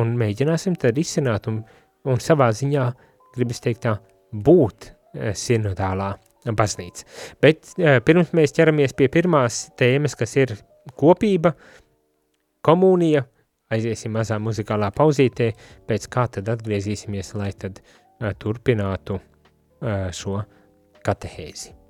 un 0.03 0.17
mēģināsim 0.21 0.77
tad 0.81 0.99
izsināt, 1.01 1.49
un, 1.49 1.63
un 2.09 2.21
savā 2.21 2.51
ziņā, 2.57 2.91
gribas 3.37 3.63
teikt 3.65 3.87
tā, 3.87 3.97
būt 4.33 4.91
sinodālā 5.39 6.11
baznīca. 6.59 7.07
Bet 7.45 7.73
pirms 8.07 8.33
mēs 8.35 8.55
ķeramies 8.57 8.97
pie 8.99 9.09
pirmās 9.13 9.69
tēmas, 9.79 10.17
kas 10.19 10.37
ir 10.41 10.57
kopība, 10.99 11.55
komunija, 12.65 13.25
aiziesim 13.73 14.15
mazā 14.17 14.39
muzikālā 14.43 14.93
pauzītē, 14.95 15.53
pēc 15.89 16.09
kā 16.13 16.27
tad 16.39 16.51
atgriezīsimies, 16.55 17.35
lai 17.41 17.53
tad 17.59 17.83
uh, 17.83 18.33
turpinātu 18.39 19.19
uh, 19.19 20.11
šo 20.15 20.41
katehēzi. 21.03 21.82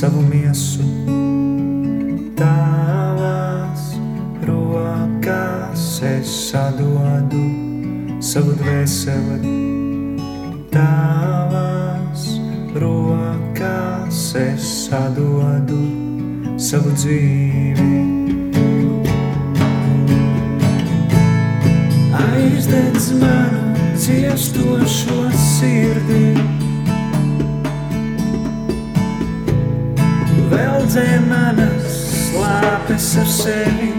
Savu 0.00 0.22
miesu. 0.24 0.84
Tavās 2.38 3.82
rokās 4.48 5.82
es 6.08 6.30
sadodu 6.46 7.42
savu 8.30 8.56
dvēseli. 8.62 9.52
Tavās 10.72 12.24
rokās 12.80 14.24
es 14.46 14.72
sadodu 14.86 15.84
savu 16.70 16.96
dzīvi. 16.96 17.89
Slāpes 33.20 33.46
ar 33.46 33.89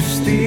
still 0.00 0.39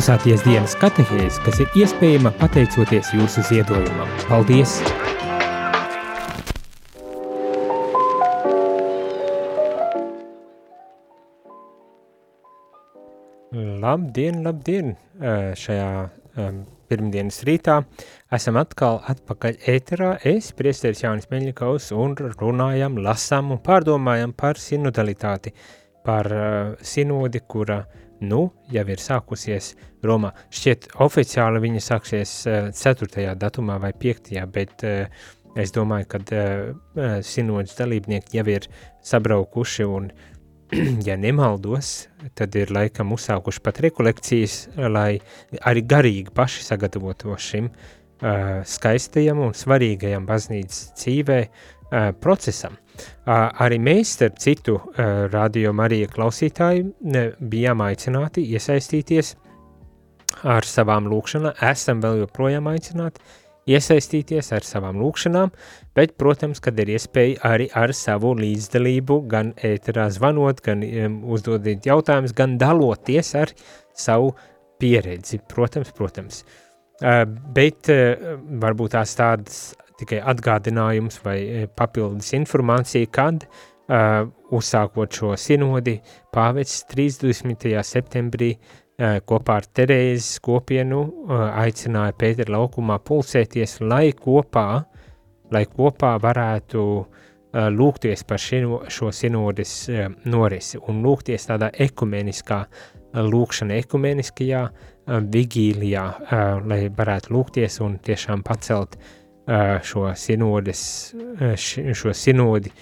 Klausāties 0.00 0.40
dienas 0.46 0.72
katehēs, 0.80 1.36
kas 1.44 1.58
ir 1.60 1.74
iespējama 1.76 2.30
pateicoties 2.40 3.10
jūsu 3.12 3.42
ziedojumam. 3.44 4.08
Paldies! 4.30 4.78
Labdien, 13.84 14.40
labdien! 14.48 14.96
Šajā 15.20 15.92
pirmdienas 16.88 17.44
rītā 17.44 17.82
esam 18.32 18.56
atkal 18.64 19.02
atpakaļ 19.04 19.60
ēterā. 19.76 20.14
Es, 20.24 20.54
priesteris 20.56 21.04
Jānis 21.04 21.28
Meļņikaus, 21.28 21.92
un 21.92 22.16
runājam, 22.16 23.02
lasam 23.04 23.52
un 23.52 23.60
pārdomājam 23.68 24.32
par 24.32 24.56
sinodalitāti, 24.56 25.52
par 26.08 26.32
sinodi, 26.80 27.44
kura 27.44 27.82
uh, 27.84 28.06
nu, 28.24 28.48
jau 28.72 28.86
ir 28.88 29.02
sākusies 29.02 29.74
Romā. 30.06 30.32
Šķiet, 30.54 30.90
oficiāli 31.04 31.60
viņa 31.64 31.82
sāksies 31.84 32.32
uh, 32.48 32.70
4. 32.76 33.26
datumā 33.40 33.78
vai 33.82 33.92
5. 33.92 34.32
bet 34.52 34.84
uh, 34.88 35.22
es 35.60 35.74
domāju, 35.76 36.08
ka 36.14 36.20
uh, 36.24 37.20
sinodas 37.26 37.76
dalībnieki 37.78 38.40
jau 38.40 38.46
ir 38.52 38.68
sabraukuši 39.06 39.88
un 39.88 40.10
ja 41.08 41.16
nemaldos, 41.20 42.08
tad 42.38 42.54
ir 42.56 42.72
laikam 42.72 43.12
uzsākuši 43.16 43.64
pat 43.64 43.80
rekolekcijas, 43.86 44.60
lai 44.88 45.18
arī 45.66 45.82
garīgi 45.82 46.34
paši 46.34 46.68
sagatavotu 46.68 47.34
šim 47.40 47.72
skaistajam 48.68 49.38
un 49.40 49.54
svarīgajam 49.56 50.26
baznīcas 50.28 50.90
dzīvē 51.00 51.38
procesam. 52.20 52.76
Arī 53.30 53.78
mēs, 53.82 54.14
starp 54.16 54.40
citu, 54.42 54.78
radio 55.32 55.72
Marija 55.76 56.08
klausītāji, 56.10 56.86
bijām 57.52 57.84
aicināti 57.84 58.46
iesaistīties 58.54 59.34
ar 60.46 60.66
savām 60.66 61.08
lūkšanām, 61.10 61.56
esam 61.70 62.00
vēl 62.02 62.22
joprojām 62.24 62.68
aicināti 62.70 63.22
iesaistīties 63.70 64.50
ar 64.56 64.66
savām 64.66 64.98
lūkšanām, 65.00 65.52
bet, 65.96 66.16
protams, 66.20 66.62
kad 66.64 66.78
ir 66.80 66.94
iespēja 66.96 67.40
arī 67.52 67.68
ar 67.76 67.92
savu 67.96 68.32
līdzdalību, 68.38 69.20
gan 69.30 69.52
ēterā 69.66 70.08
zvanot, 70.14 70.62
gan 70.64 70.84
um, 70.86 71.20
uzdodot 71.34 71.86
jautājumus, 71.86 72.34
gan 72.36 72.56
daloties 72.60 73.34
ar 73.38 73.52
savu 73.96 74.32
pieredzi, 74.80 75.42
protams, 75.50 75.92
protams. 75.96 76.42
Uh, 77.00 77.22
bet 77.56 77.88
uh, 77.92 78.34
varbūt 78.60 78.96
tās 78.96 79.14
tādas 79.16 79.60
tikai 80.00 80.20
atgādinājums 80.32 81.20
vai 81.24 81.38
uh, 81.44 81.64
papildus 81.76 82.32
informācija, 82.36 83.08
kad 83.12 83.46
uh, 83.46 84.26
uzsākot 84.54 85.20
šo 85.20 85.34
sinodi, 85.40 85.98
pāvests 86.34 86.86
30. 86.92 87.70
septembrī 87.86 88.52
uh, 88.56 89.18
kopā 89.26 89.60
ar 89.60 89.68
Terēzes 89.76 90.40
kopienu 90.44 91.02
aicināja 91.30 92.16
Pētera 92.20 92.56
laukumā 92.58 93.00
pulsēties, 93.04 93.78
lai 93.80 94.10
kopā, 94.16 94.68
lai 95.50 95.64
kopā 95.70 96.16
varētu 96.22 96.84
lūgties 97.50 98.22
par 98.28 98.38
šino, 98.38 98.84
šo 98.92 99.08
sinodes 99.10 99.72
norisi 100.30 100.78
un 100.86 101.00
lūgties 101.02 101.48
tādā 101.48 101.72
ekumeniskā 101.74 102.60
lūkšana, 103.26 103.80
ekumeniskajā 103.82 104.60
vigīlijā, 105.34 106.04
lai 106.70 106.78
varētu 106.94 107.34
lūgties 107.34 107.80
un 107.82 107.96
tiešām 108.06 108.44
pacelt 108.46 108.94
uh, 108.94 109.08
šo 109.48 110.10
sinodes, 110.14 110.82
šo 111.96 112.12
sinodi 112.14 112.72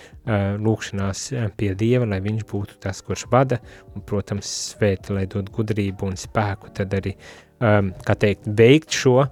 lūkšanās 0.60 1.22
pie 1.56 1.70
Dieva, 1.78 2.08
lai 2.08 2.18
viņš 2.24 2.44
būtu 2.48 2.78
tas, 2.82 3.00
kurš 3.04 3.26
vada, 3.32 3.60
un, 3.94 4.02
protams, 4.04 4.50
svēta, 4.74 5.14
lai 5.16 5.26
dod 5.30 5.50
gudrību 5.54 6.10
un 6.10 6.18
spēku, 6.18 6.72
tad 6.76 6.92
arī, 6.98 7.14
kā 7.58 8.18
teikt, 8.18 8.50
veikt 8.58 8.96
šo 8.96 9.22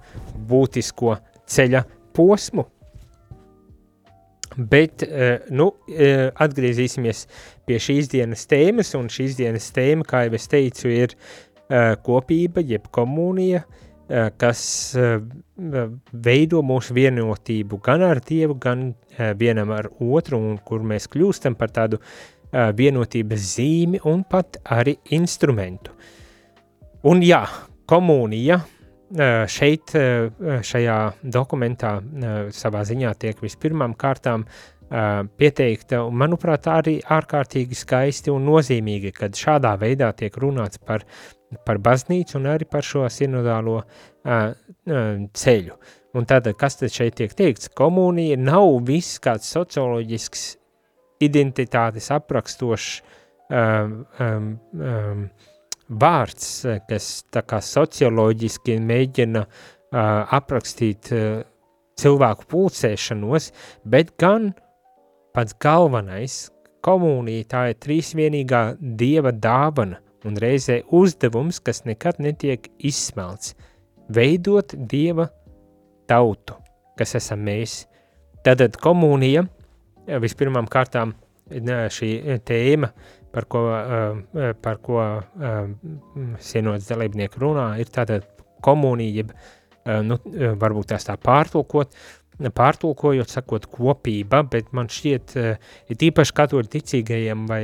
būtisko 0.49 1.17
ceļa 1.47 1.83
posmu. 2.17 2.65
Bet, 4.57 5.03
nu, 5.53 5.67
atgriezīsimies 6.47 7.27
pie 7.67 7.77
šīs 7.83 8.07
dienas 8.09 8.47
tēmas, 8.49 8.95
un 8.97 9.11
šīs 9.13 9.37
dienas 9.37 9.67
tēma, 9.75 10.07
kā 10.07 10.25
jau 10.25 10.39
es 10.39 10.47
teicu, 10.49 10.89
ir 10.89 11.13
kopība, 12.01 12.63
jeb 12.65 12.87
komunija, 12.95 13.61
uh, 13.61 13.83
kas 14.07 14.61
eh, 14.95 15.17
veido 16.11 16.61
mūsu 16.63 16.95
vienotību 16.95 17.79
gan 17.83 18.05
ar 18.07 18.21
Dievu, 18.23 18.55
gan 18.61 18.93
eh, 19.17 19.33
vienam 19.35 19.73
ar 19.75 19.89
otru, 19.99 20.39
un 20.39 20.57
kur 20.63 20.85
mēs 20.87 21.09
kļūstam 21.11 21.59
par 21.59 21.73
tādu 21.75 22.01
vienotības 22.47 23.41
zīmi 23.43 23.99
un 24.07 24.21
pat 24.23 24.55
arī 24.71 24.93
instrumentu. 25.11 25.91
Un 27.11 27.19
jā, 27.19 27.41
komunija 27.91 28.61
šeit, 29.51 29.91
šajā 30.69 30.95
dokumentā, 31.27 31.91
savā 32.55 32.85
ziņā 32.87 33.11
tiek 33.19 33.43
vispirmām 33.43 33.97
kārtām 33.99 34.47
pieteikta, 34.87 36.05
un 36.07 36.15
manuprāt, 36.23 36.71
arī 36.71 36.95
ārkārtīgi 37.03 37.75
skaisti 37.75 38.31
un 38.31 38.47
nozīmīgi, 38.47 39.11
kad 39.19 39.35
šādā 39.35 39.75
veidā 39.83 40.13
tiek 40.15 40.39
runāts 40.39 40.79
par 40.79 41.03
par 41.65 41.79
baznīcu 41.83 42.37
un 42.39 42.49
arī 42.51 42.67
par 42.69 42.85
šo 42.85 43.05
sinodālo 43.11 43.79
uh, 43.81 44.53
ceļu. 44.87 45.77
Un 46.17 46.25
tātad, 46.25 46.55
kas 46.57 46.79
tad 46.79 46.93
šeit 46.93 47.17
tiek 47.19 47.33
teikts? 47.37 47.69
Komunija 47.77 48.37
nav 48.39 48.79
viss 48.87 49.19
kāds 49.21 49.49
socioloģisks 49.53 50.47
identitātes 51.23 52.09
aprakstošs 52.13 53.01
um, 53.49 53.99
um, 54.23 54.49
um, 54.79 55.27
vārds, 55.87 56.49
kas 56.89 57.11
tā 57.33 57.43
kā 57.47 57.61
socioloģiski 57.63 58.79
mēģina 58.83 59.43
uh, 59.43 59.51
aprakstīt 60.37 61.11
uh, 61.15 61.45
cilvēku 61.97 62.47
pulcēšanos, 62.51 63.51
bet 63.85 64.13
gan 64.21 64.51
pats 65.35 65.55
galvenais 65.61 66.47
komunija 66.85 67.47
tā 67.51 67.63
ir 67.71 67.79
trīsvienīgā 67.83 68.63
dieva 68.99 69.33
dāvana, 69.33 69.99
un 70.27 70.37
reizē 70.41 70.81
uzdevums, 70.93 71.61
kas 71.63 71.85
nekad 71.87 72.21
netiek 72.23 72.69
izsmelts– 72.77 73.55
veidot 74.07 74.73
Dieva 74.89 75.27
tautu, 76.07 76.57
kas 76.97 77.15
esam 77.19 77.43
mēs. 77.47 77.85
Tātad 78.45 78.77
komunija, 78.79 79.43
vispirmām 80.23 80.69
kārtām 80.71 81.13
šī 81.47 82.39
tēma, 82.47 82.91
par 83.35 83.47
ko, 83.51 83.63
par 84.63 84.81
ko 84.83 85.03
sienots 86.43 86.87
dalībnieki 86.89 87.43
runā, 87.43 87.69
ir 87.81 87.91
tātad 87.93 88.27
komunija, 88.63 89.27
nu, 90.07 90.17
varbūt 90.59 90.93
tās 90.93 91.07
tā 91.07 91.17
pārtulkot, 91.19 91.91
pārtulkojot, 92.37 93.31
sakot 93.31 93.65
kopība, 93.71 94.43
bet 94.45 94.69
man 94.77 94.89
šķiet, 94.91 95.35
ir 95.37 95.95
eh, 95.95 96.03
īpaši 96.09 96.35
katoļu 96.37 96.69
ticīgajiem 96.75 97.45
vai 97.49 97.61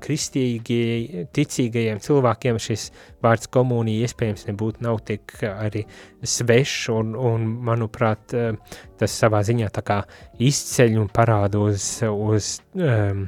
kristīgie 0.00 1.26
ticīgajiem 1.34 2.00
cilvēkiem 2.04 2.60
šis 2.62 2.88
vārds 3.24 3.50
komunija 3.52 4.08
iespējams 4.08 4.46
nebūtu 4.48 4.84
nav 4.86 5.02
tik 5.08 5.36
arī 5.50 5.84
svešs 6.24 6.88
un, 6.94 7.12
un 7.18 7.46
manuprāt, 7.68 8.32
eh, 8.36 8.80
tas 9.00 9.18
savā 9.20 9.42
ziņā 9.44 9.68
tā 9.74 9.84
kā 9.84 10.00
izceļ 10.40 10.98
un 11.02 11.12
parāda 11.12 11.60
uz, 11.60 11.90
uz, 12.08 12.56
um, 12.78 13.26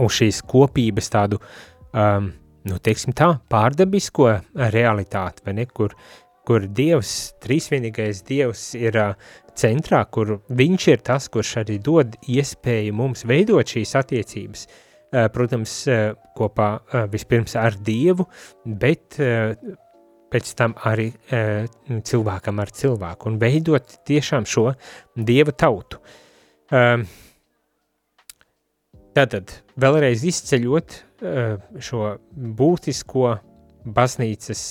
uz 0.00 0.16
šīs 0.16 0.40
kopības 0.48 1.12
tādu, 1.12 1.40
um, 1.92 2.32
nu, 2.64 2.80
teiksim 2.80 3.12
tā, 3.16 3.34
pārdabisko 3.52 4.30
realitāti, 4.72 5.44
vai 5.44 5.58
ne, 5.60 5.68
kur, 5.68 5.92
kur 6.44 6.66
Dievs, 6.68 7.34
trīsvienīgais 7.44 8.24
Dievs 8.28 8.66
ir 8.78 8.98
centrā, 9.56 10.02
kur 10.10 10.38
viņš 10.48 10.88
ir 10.92 11.04
tas, 11.06 11.28
kurš 11.32 11.56
arī 11.62 11.78
dod 11.82 12.16
iespēju 12.28 12.96
mums 12.96 13.24
veidot 13.28 13.70
šīs 13.74 13.94
attiecības, 14.00 14.66
protams, 15.34 15.78
kopā 16.36 16.68
vispirms 17.12 17.56
ar 17.60 17.78
Dievu, 17.80 18.26
bet 18.66 19.16
pēc 20.34 20.54
tam 20.58 20.74
arī 20.90 21.12
cilvēkam 22.10 22.60
ar 22.60 22.72
cilvēku 22.74 23.30
un 23.30 23.38
veidot 23.42 24.00
tiešām 24.08 24.48
šo 24.50 24.72
Dieva 25.14 25.54
tautu. 25.54 26.02
Tātad, 29.14 29.52
vēlreiz 29.78 30.24
izceļot 30.26 30.96
šo 31.78 32.16
būtisko 32.34 33.36
baznīcas 33.84 34.64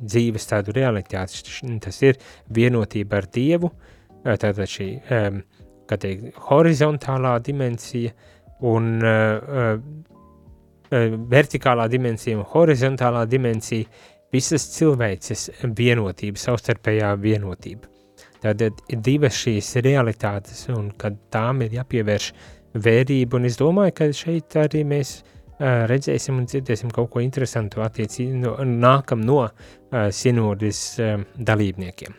dzīves 0.00 0.48
tādu 0.50 0.74
realitāti, 0.76 1.42
tas 1.80 2.02
ir 2.02 2.18
vienotība 2.50 3.20
ar 3.20 3.28
Dievu, 3.30 3.70
uh, 3.70 4.00
tātad 4.24 4.68
šī, 4.68 4.88
kā 5.88 5.98
teikt, 6.00 6.36
horizontālā 6.50 7.38
dimensija 7.44 8.12
un 8.66 9.02
vertikālā 10.90 11.86
dimensija 11.90 12.38
un 12.38 12.46
horizontālā 12.50 13.24
dimensija, 13.30 13.86
visas 14.30 14.66
cilvēces 14.76 15.48
vienotība, 15.76 16.38
savstarpējā 16.38 17.14
vienotība. 17.18 17.88
Tātad 18.40 18.78
ir 18.88 19.02
divas 19.04 19.36
šīs 19.36 19.74
realitātes, 19.84 20.64
un 20.72 20.90
kad 20.98 21.16
tām 21.32 21.62
ir 21.66 21.74
jāpievērš 21.80 22.30
vērība, 22.80 23.36
un 23.36 23.48
es 23.48 23.58
domāju, 23.60 23.96
ka 23.98 24.08
šeit 24.16 24.56
arī 24.56 24.84
mēs 24.86 25.18
uh, 25.18 25.39
redzēsim 25.60 26.40
un 26.40 26.48
dzirdēsim 26.48 26.90
kaut 26.94 27.10
ko 27.12 27.20
interesantu 27.20 27.84
attiecīgi 27.84 28.40
no, 28.40 28.56
nākam 28.64 29.20
no 29.26 29.42
sinodas 30.14 30.80
uh, 31.02 31.20
dalībniekiem. 31.36 32.16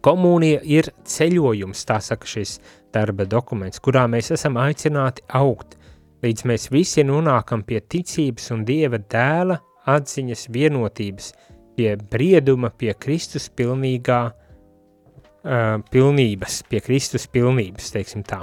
Komunija 0.00 0.62
ir 0.64 0.88
ceļojums, 1.04 1.82
tā 1.84 1.98
saka 2.00 2.28
šis 2.28 2.56
darba 2.94 3.26
dokuments, 3.28 3.80
kurā 3.84 4.06
mēs 4.08 4.32
esam 4.32 4.56
aicināti 4.60 5.24
augt, 5.36 5.76
līdz 6.24 6.46
mēs 6.48 6.68
visi 6.72 7.04
nonākam 7.04 7.62
pie 7.68 7.82
ticības 7.84 8.48
un 8.54 8.64
Dieva 8.68 9.00
dēla 9.12 9.58
atziņas 9.90 10.46
vienotības, 10.52 11.32
pie 11.76 11.94
brieduma, 12.12 12.70
pie 12.72 12.94
Kristus 12.96 13.50
pilnīgā 13.56 14.20
uh, 14.30 15.76
pilnības, 15.92 16.62
pie 16.72 16.80
Kristus 16.84 17.28
pilnības, 17.28 17.92
teiksim 17.92 18.24
tā. 18.24 18.40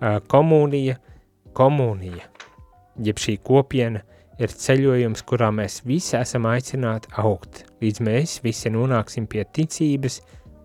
Uh, 0.00 0.18
komunija, 0.32 0.96
komunija, 1.56 2.24
jeb 3.02 3.20
šī 3.20 3.36
kopiena 3.44 4.02
ir 4.40 4.52
ceļojums, 4.52 5.24
kurā 5.28 5.50
mēs 5.54 5.80
visi 5.88 6.16
esam 6.18 6.48
aicināti 6.50 7.12
augt, 7.22 7.64
līdz 7.82 8.02
mēs 8.04 8.40
visi 8.44 8.72
nonāksim 8.72 9.28
pie 9.30 9.46
ticības 9.56 10.20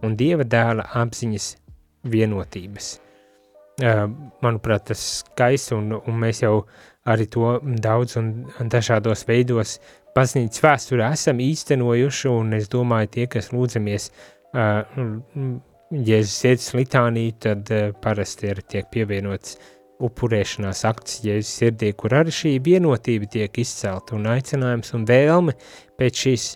un 0.05 0.17
Dieva 0.19 0.43
dēla 0.47 0.89
apziņas 1.01 1.47
vienotības. 2.11 2.91
Uh, 3.81 4.03
manuprāt, 4.43 4.89
tas 4.91 5.01
skaisti, 5.21 5.73
un, 5.77 5.95
un 5.95 6.17
mēs 6.21 6.43
jau 6.43 6.65
arī 7.09 7.25
to 7.31 7.55
daudz 7.81 8.17
un 8.19 8.33
dažādos 8.69 9.23
veidos 9.25 9.79
baznīcas 10.15 10.61
vēsturē 10.61 11.07
esam 11.15 11.39
īstenojuši, 11.41 12.29
un 12.29 12.53
es 12.59 12.69
domāju, 12.69 13.09
tie, 13.15 13.27
kas 13.31 13.49
lūdzamies 13.55 14.11
uh, 14.11 14.83
Jēzus 15.91 16.35
sirds 16.43 16.69
litānī, 16.77 17.31
tad 17.41 17.71
uh, 17.73 17.89
parasti 18.03 18.51
ir 18.51 18.61
tiek 18.69 18.91
pievienots 18.93 19.57
upurēšanās 20.05 20.83
akts 20.89 21.21
Jēzus 21.25 21.53
sirdī, 21.61 21.91
kur 21.97 22.15
arī 22.17 22.33
šī 22.35 22.55
vienotība 22.63 23.29
tiek 23.31 23.61
izcelta 23.61 24.15
un 24.17 24.27
aicinājums 24.31 24.93
un 24.97 25.05
vēlme 25.09 25.55
pēc 25.99 26.23
šīs 26.25 26.47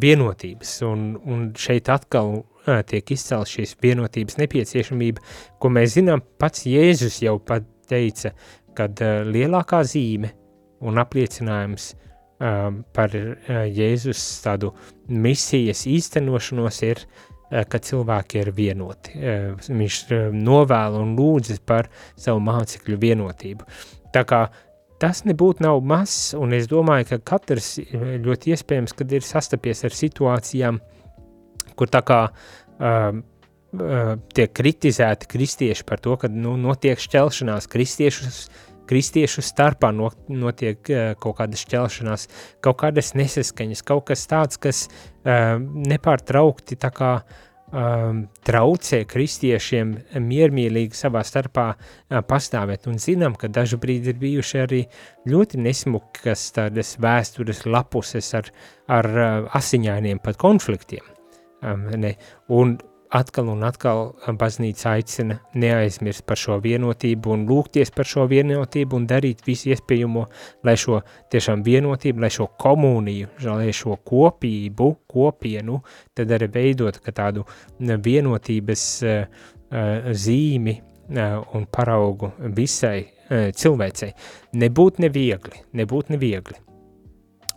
vienotības, 0.00 0.74
un, 0.84 1.06
un 1.24 1.44
šeit 1.56 1.88
atkal 1.92 2.42
tiek 2.88 3.14
izcelt 3.14 3.48
šīs 3.48 3.74
vienotības 3.82 4.38
nepieciešamība, 4.40 5.24
ko 5.60 5.72
mēs 5.72 5.96
zinām, 5.98 6.24
pats 6.40 6.66
Jēzus 6.68 7.20
jau 7.24 7.38
pat 7.40 7.66
teica, 7.88 8.34
kad 8.76 9.00
lielākā 9.28 9.82
zīme 9.88 10.32
un 10.84 11.00
apliecinājums 11.00 11.92
par 12.38 13.14
Jēzus 13.14 14.24
tādu 14.44 14.72
misijas 15.08 15.84
īstenošanos 15.88 16.80
ir, 16.84 17.00
uh, 17.04 17.33
ka 17.70 17.80
cilvēki 17.82 18.40
ir 18.42 18.52
vienoti. 18.56 19.16
Uh, 19.18 19.66
viņš 19.68 19.98
uh, 20.10 20.22
novēl 20.34 20.98
un 21.00 21.14
lūdzas 21.18 21.60
par 21.64 21.90
savu 22.16 22.42
mācekļu 22.44 22.98
vienotību. 23.00 23.68
Tā 24.14 24.24
kā 24.28 24.46
tas 25.02 25.24
nebūtu 25.26 25.64
nav 25.64 25.82
mazs, 25.84 26.32
un 26.38 26.54
es 26.56 26.68
domāju, 26.70 27.12
ka 27.12 27.20
katrs 27.34 27.76
ļoti 27.92 28.54
iespējams, 28.54 28.94
kad 28.96 29.12
ir 29.12 29.26
sastapies 29.26 29.84
ar 29.84 29.94
situācijām, 29.94 30.80
kur 31.74 31.90
tā 31.90 32.02
kā 32.06 32.20
uh, 32.30 33.22
tiek 34.34 34.52
kritizēti 34.54 35.28
kristieši 35.30 35.86
par 35.88 36.02
to, 36.02 36.14
ka 36.20 36.30
nu, 36.30 36.54
notiek 36.60 37.00
šķelšanās 37.00 37.66
kristiešus 37.70 38.44
kristiešu 38.88 39.44
starpā 39.44 39.90
notiek 39.94 40.92
kaut 41.20 41.38
kāda 41.40 41.58
šķelšanās, 41.58 42.28
kaut 42.64 42.78
kādas 42.82 43.14
nesaskaņas, 43.18 43.82
kaut 43.86 44.06
kas 44.10 44.26
tāds, 44.30 44.60
kas 44.60 44.84
uh, 44.88 45.56
nepārtraukti 45.60 46.78
tā 46.80 46.90
kā 46.94 47.10
um, 47.20 48.24
traucē 48.46 49.02
kristiešiem 49.10 49.94
miermīlīgi 50.24 50.98
savā 50.98 51.24
starpā 51.26 51.66
uh, 51.74 52.22
pastāvēt. 52.28 52.88
Un 52.90 53.00
zinām, 53.02 53.38
ka 53.40 53.48
dažu 53.52 53.80
brīdi 53.82 54.12
ir 54.12 54.20
bijuši 54.22 54.62
arī 54.64 54.82
ļoti 55.30 55.62
nesmukas 55.64 56.48
tādas 56.56 56.96
vēstures 57.02 57.64
lapuses 57.66 58.32
ar, 58.38 58.50
ar 58.88 59.10
asiņainiem 59.56 60.22
pat 60.24 60.40
konfliktiem. 60.40 61.04
Ne? 61.96 62.10
Un 62.52 62.74
atkal 63.14 63.48
un 63.52 63.62
atkal 63.66 64.08
baznīca 64.38 64.94
aicina 64.96 65.38
neaizmirst 65.54 66.24
par 66.26 66.40
šo 66.40 66.58
vienotību 66.64 67.34
un 67.34 67.44
lūgties 67.48 67.92
par 67.94 68.08
šo 68.10 68.26
vienotību 68.30 68.98
un 68.98 69.06
darīt 69.10 69.44
visu 69.46 69.70
iespējamo, 69.74 70.24
lai 70.66 70.74
šo 70.80 71.00
tiešām 71.32 71.62
vienotību, 71.66 72.24
lai 72.24 72.32
šo 72.34 72.48
komuniju, 72.60 73.30
lai 73.46 73.70
šo 73.74 73.98
kopību, 74.10 74.90
kopienu, 75.10 75.80
tad 76.14 76.34
arī 76.34 76.50
veidot 76.58 76.98
ka 77.04 77.14
tādu 77.14 77.46
vienotības 77.78 78.84
uh, 79.06 79.48
zīmi 80.24 80.76
uh, 80.80 81.40
un 81.54 81.66
paraugu 81.70 82.34
visai 82.54 83.10
cilvēcei. 83.24 84.10
Nebūt 84.60 85.00
neviegli, 85.00 85.62
nebūt 85.80 86.10
neviegli 86.12 86.60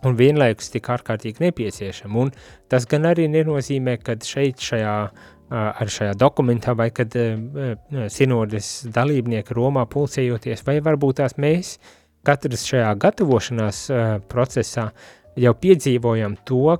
un 0.06 0.14
vienlaikus 0.18 0.70
tik 0.72 0.88
ārkārtīgi 0.94 1.42
nepieciešama. 1.42 2.22
Un 2.22 2.30
tas 2.70 2.86
gan 2.88 3.08
arī 3.08 3.26
nenozīmē, 3.30 3.98
ka 4.02 4.16
šeit 4.24 4.62
šajā 4.62 4.94
ar 5.50 5.92
šajā 5.92 6.16
dokumentā, 6.18 6.74
vai 6.76 6.90
kad 6.94 7.14
sinodes 8.12 8.72
dalībnieki 8.94 9.56
Romā 9.56 9.86
pulcējoties, 9.88 10.64
vai 10.66 10.78
varbūt 10.84 11.22
tās 11.22 11.38
mēs 11.40 11.76
katrs 12.26 12.66
šajā 12.68 12.90
gatavošanās 13.00 13.86
procesā 14.28 14.90
jau 15.38 15.54
piedzīvojam 15.54 16.36
to 16.48 16.76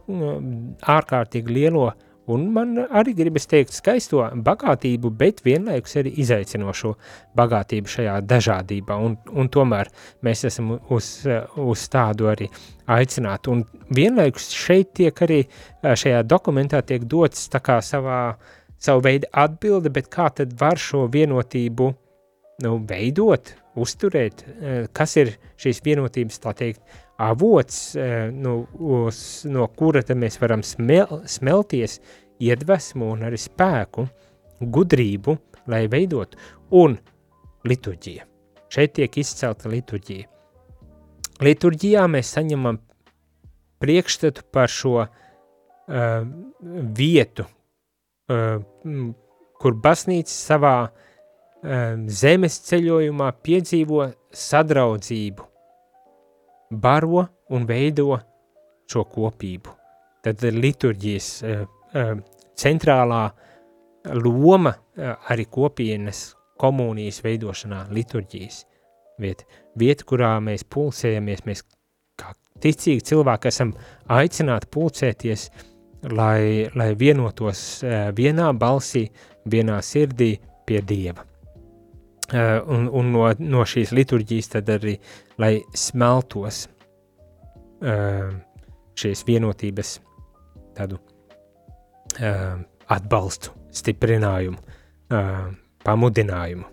ārkārtīgi 0.98 1.54
lielo 1.54 1.88
un 2.28 2.44
man 2.52 2.74
arī 2.76 3.14
gribas 3.16 3.48
teikt 3.48 3.72
skaisto 3.72 4.20
bagātību, 4.44 5.10
bet 5.16 5.40
vienlaikus 5.46 5.96
arī 6.00 6.12
izaicinošo 6.20 6.92
bagātību 7.38 7.88
šajā 7.88 8.18
dažādībā, 8.28 8.98
un, 9.00 9.16
un 9.32 9.48
tomēr 9.48 9.88
mēs 10.26 10.44
esam 10.50 10.74
uz, 10.76 11.08
uz 11.56 11.86
tādu 11.88 12.28
arī 12.28 12.50
aicināti, 12.98 13.52
un 13.54 13.64
vienlaikus 13.96 14.50
šeit 14.52 14.92
tiek 15.00 15.24
arī 15.24 15.40
šajā 15.82 16.20
dokumentā 16.28 16.82
tiek 16.84 17.08
dots 17.08 17.48
tā 17.52 17.62
kā 17.64 17.80
savā 17.84 18.20
uh, 18.34 18.54
savu 18.78 19.02
veidu 19.04 19.28
atbildi, 19.32 19.92
bet 19.92 20.10
kā 20.12 20.28
tad 20.34 20.54
var 20.60 20.78
šo 20.80 21.06
vienotību 21.12 21.88
nu, 22.62 22.78
veidot, 22.88 23.52
uzturēt, 23.78 24.42
eh, 24.46 24.86
kas 24.92 25.16
ir 25.16 25.34
šīs 25.58 25.82
vienotības, 25.84 26.40
tā 26.42 26.54
teikt, 26.54 26.80
avots, 27.18 27.96
eh, 27.96 28.30
nu, 28.30 28.66
uz, 28.78 29.44
no 29.46 29.66
kura 29.66 30.02
tad 30.02 30.16
mēs 30.16 30.38
varam 30.40 30.62
smel, 30.62 31.22
smelties 31.26 32.00
iedvesmu 32.40 33.12
un 33.12 33.22
arī 33.28 33.38
spēku, 33.38 34.08
gudrību, 34.60 35.38
lai 35.66 35.86
veidot, 35.86 36.34
un 36.70 36.98
liturģija. 37.64 38.24
Šeit 38.68 38.94
tiek 38.94 39.16
izcelta 39.16 39.70
liturģija. 39.70 40.26
Liturģijā 41.40 42.06
mēs 42.10 42.34
saņemam 42.34 42.80
priekšstatu 43.78 44.42
par 44.52 44.68
šo 44.68 45.06
uh, 45.06 46.24
vietu, 46.98 47.46
kur 48.28 49.76
baznīca 49.82 50.32
savā 50.32 50.76
zemes 52.20 52.60
ceļojumā 52.68 53.32
piedzīvo 53.42 54.04
sadraudzību, 54.30 55.46
baro 56.70 57.24
un 57.50 57.66
veido 57.66 58.18
šo 58.88 59.04
kopību. 59.08 59.74
Tad 60.22 60.42
liturģijas 60.54 61.28
centrālā 62.58 63.22
loma 64.18 64.74
arī 65.30 65.46
kopienas 65.50 66.34
komunijas 66.58 67.22
veidošanā 67.24 67.86
liturģijas 67.94 68.62
vieta. 69.22 69.46
Vieta, 69.78 70.04
kurā 70.04 70.36
mēs 70.42 70.64
pulsējamies, 70.66 71.44
mēs 71.46 71.62
kā 72.18 72.32
ticīgi 72.62 73.04
cilvēki 73.12 73.50
esam 73.50 73.72
aicināti 74.10 74.70
pulcēties 74.74 75.44
uh, 75.48 75.66
lai, 76.02 76.68
lai 76.74 76.92
vienotos 76.98 77.82
uh, 77.82 78.08
vienā 78.14 78.52
balsī, 78.58 79.08
vienā 79.48 79.80
sirdī 79.82 80.36
pie 80.66 80.82
Dieva. 80.82 81.24
Uh, 82.28 82.60
un 82.68 82.88
un 82.92 83.12
no, 83.12 83.24
no 83.38 83.64
šīs 83.64 83.94
liturģijas 83.96 84.52
tad 84.52 84.68
arī, 84.74 84.98
lai 85.40 85.54
smeltos 85.74 86.66
uh, 87.80 88.28
šīs 88.98 89.24
vienotības 89.26 89.98
tādu 90.78 90.98
atbalstu, 92.88 93.52
stiprinājumu, 93.74 94.58
pamudinājumu. 95.84 96.64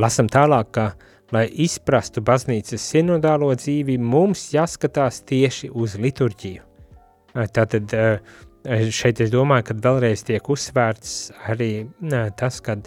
Lasam 0.00 0.28
tālāk, 0.32 0.70
ka, 0.74 0.86
lai 1.34 1.46
izprastu 1.64 2.22
baznīcas 2.24 2.82
sinodālo 2.90 3.52
dzīvi, 3.54 3.98
mums 3.98 4.48
jāskatās 4.54 5.22
tieši 5.28 5.70
uz 5.70 5.94
liturģiju. 6.00 6.65
Tātad 7.36 7.92
šeit 8.90 9.20
es 9.22 9.30
domāju, 9.32 9.68
ka 9.68 9.76
vēlreiz 9.84 10.24
tiek 10.26 10.48
uzsvērts 10.50 11.16
arī 11.52 11.70
tas, 12.38 12.60
ka 12.64 12.78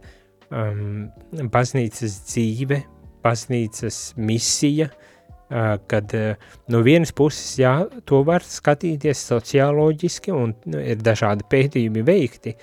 um, 0.50 1.10
baznīcas 1.54 2.18
dzīve, 2.28 2.82
baznīcas 3.24 4.00
misija, 4.18 4.90
uh, 4.90 5.76
kad 5.92 6.16
uh, 6.18 6.50
no 6.72 6.82
vienas 6.86 7.14
puses, 7.16 7.58
jā, 7.62 7.74
to 8.10 8.24
var 8.28 8.46
skatīties 8.46 9.24
socioloģiski 9.32 10.36
un 10.36 10.56
nu, 10.72 10.82
ir 10.82 11.02
dažādi 11.04 11.48
pētījumi 11.52 12.06
veikti, 12.08 12.56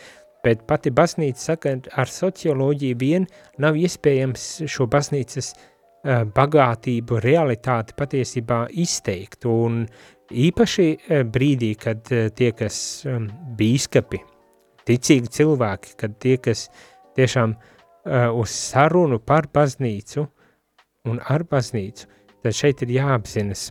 bet 0.44 0.66
pati 0.68 0.92
baznīca 0.94 1.52
saka, 1.52 1.76
ar 1.98 2.10
socioloģiju 2.10 2.98
vien 3.00 3.26
nav 3.62 3.78
iespējams 3.78 4.66
šo 4.70 4.88
baznīcas 4.90 5.54
uh, 5.54 6.24
bagātību, 6.36 7.20
realitāti 7.24 7.96
patiesībā 7.98 8.66
izteikt, 8.84 9.48
un 9.50 9.84
Īpaši 10.26 10.86
eh, 10.96 11.22
brīdī, 11.22 11.74
kad 11.78 12.08
eh, 12.10 12.28
tie, 12.34 12.50
kas 12.56 12.78
um, 13.06 13.28
bīskapi, 13.58 14.20
ticīgi 14.86 15.30
cilvēki, 15.38 15.94
kad 16.00 16.18
tie, 16.22 16.36
kas 16.42 16.66
tiešām 17.16 17.54
uh, 17.56 18.28
uz 18.38 18.52
sarunu 18.54 19.18
par 19.18 19.48
baznīcu 19.54 20.26
un 21.10 21.18
ar 21.22 21.46
baznīcu, 21.48 22.06
tad 22.42 22.54
šeit 22.54 22.82
ir 22.84 22.92
jāapzinas 22.98 23.70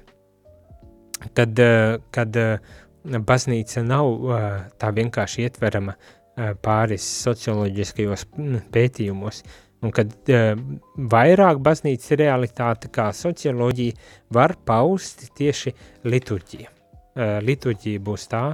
kad, 1.34 1.60
uh, 1.60 2.02
kad 2.12 2.36
uh, 2.36 2.60
baznīca 3.04 3.84
nav 3.86 4.12
uh, 4.12 4.48
tā 4.80 4.92
vienkārši 4.96 5.46
ietverama 5.46 5.96
uh, 5.96 6.54
pāris 6.64 7.06
socioloģiskajos 7.26 8.28
mm, 8.36 8.66
pētījumos, 8.76 9.44
un 9.86 9.94
kad 9.96 10.14
uh, 10.34 10.54
vairāk 11.12 11.62
baznīcas 11.64 12.16
realitāte 12.20 12.90
kā 12.94 13.10
socioloģija 13.16 13.98
var 14.36 14.56
paust 14.66 15.28
tieši 15.38 15.76
liturģija. 16.08 16.72
Uh, 17.16 17.38
liturģija 17.46 18.04
būs 18.04 18.28
tā, 18.32 18.46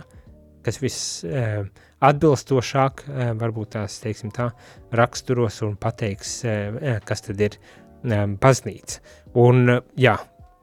kas 0.66 0.82
viss 0.82 1.22
uh, 1.26 1.64
atbilstošāk, 2.04 3.06
uh, 3.08 3.22
varbūt 3.40 3.78
tās, 3.78 4.02
teiksim 4.04 4.34
tā, 4.36 4.52
raksturos 4.98 5.62
un 5.66 5.78
pateiks, 5.82 6.42
uh, 6.46 7.00
kas 7.08 7.26
tad 7.28 7.42
ir 7.42 7.58
uh, 7.58 8.28
baznīca. 8.42 9.02
Un, 9.42 9.64
uh, 9.78 9.82
jā, 9.98 10.18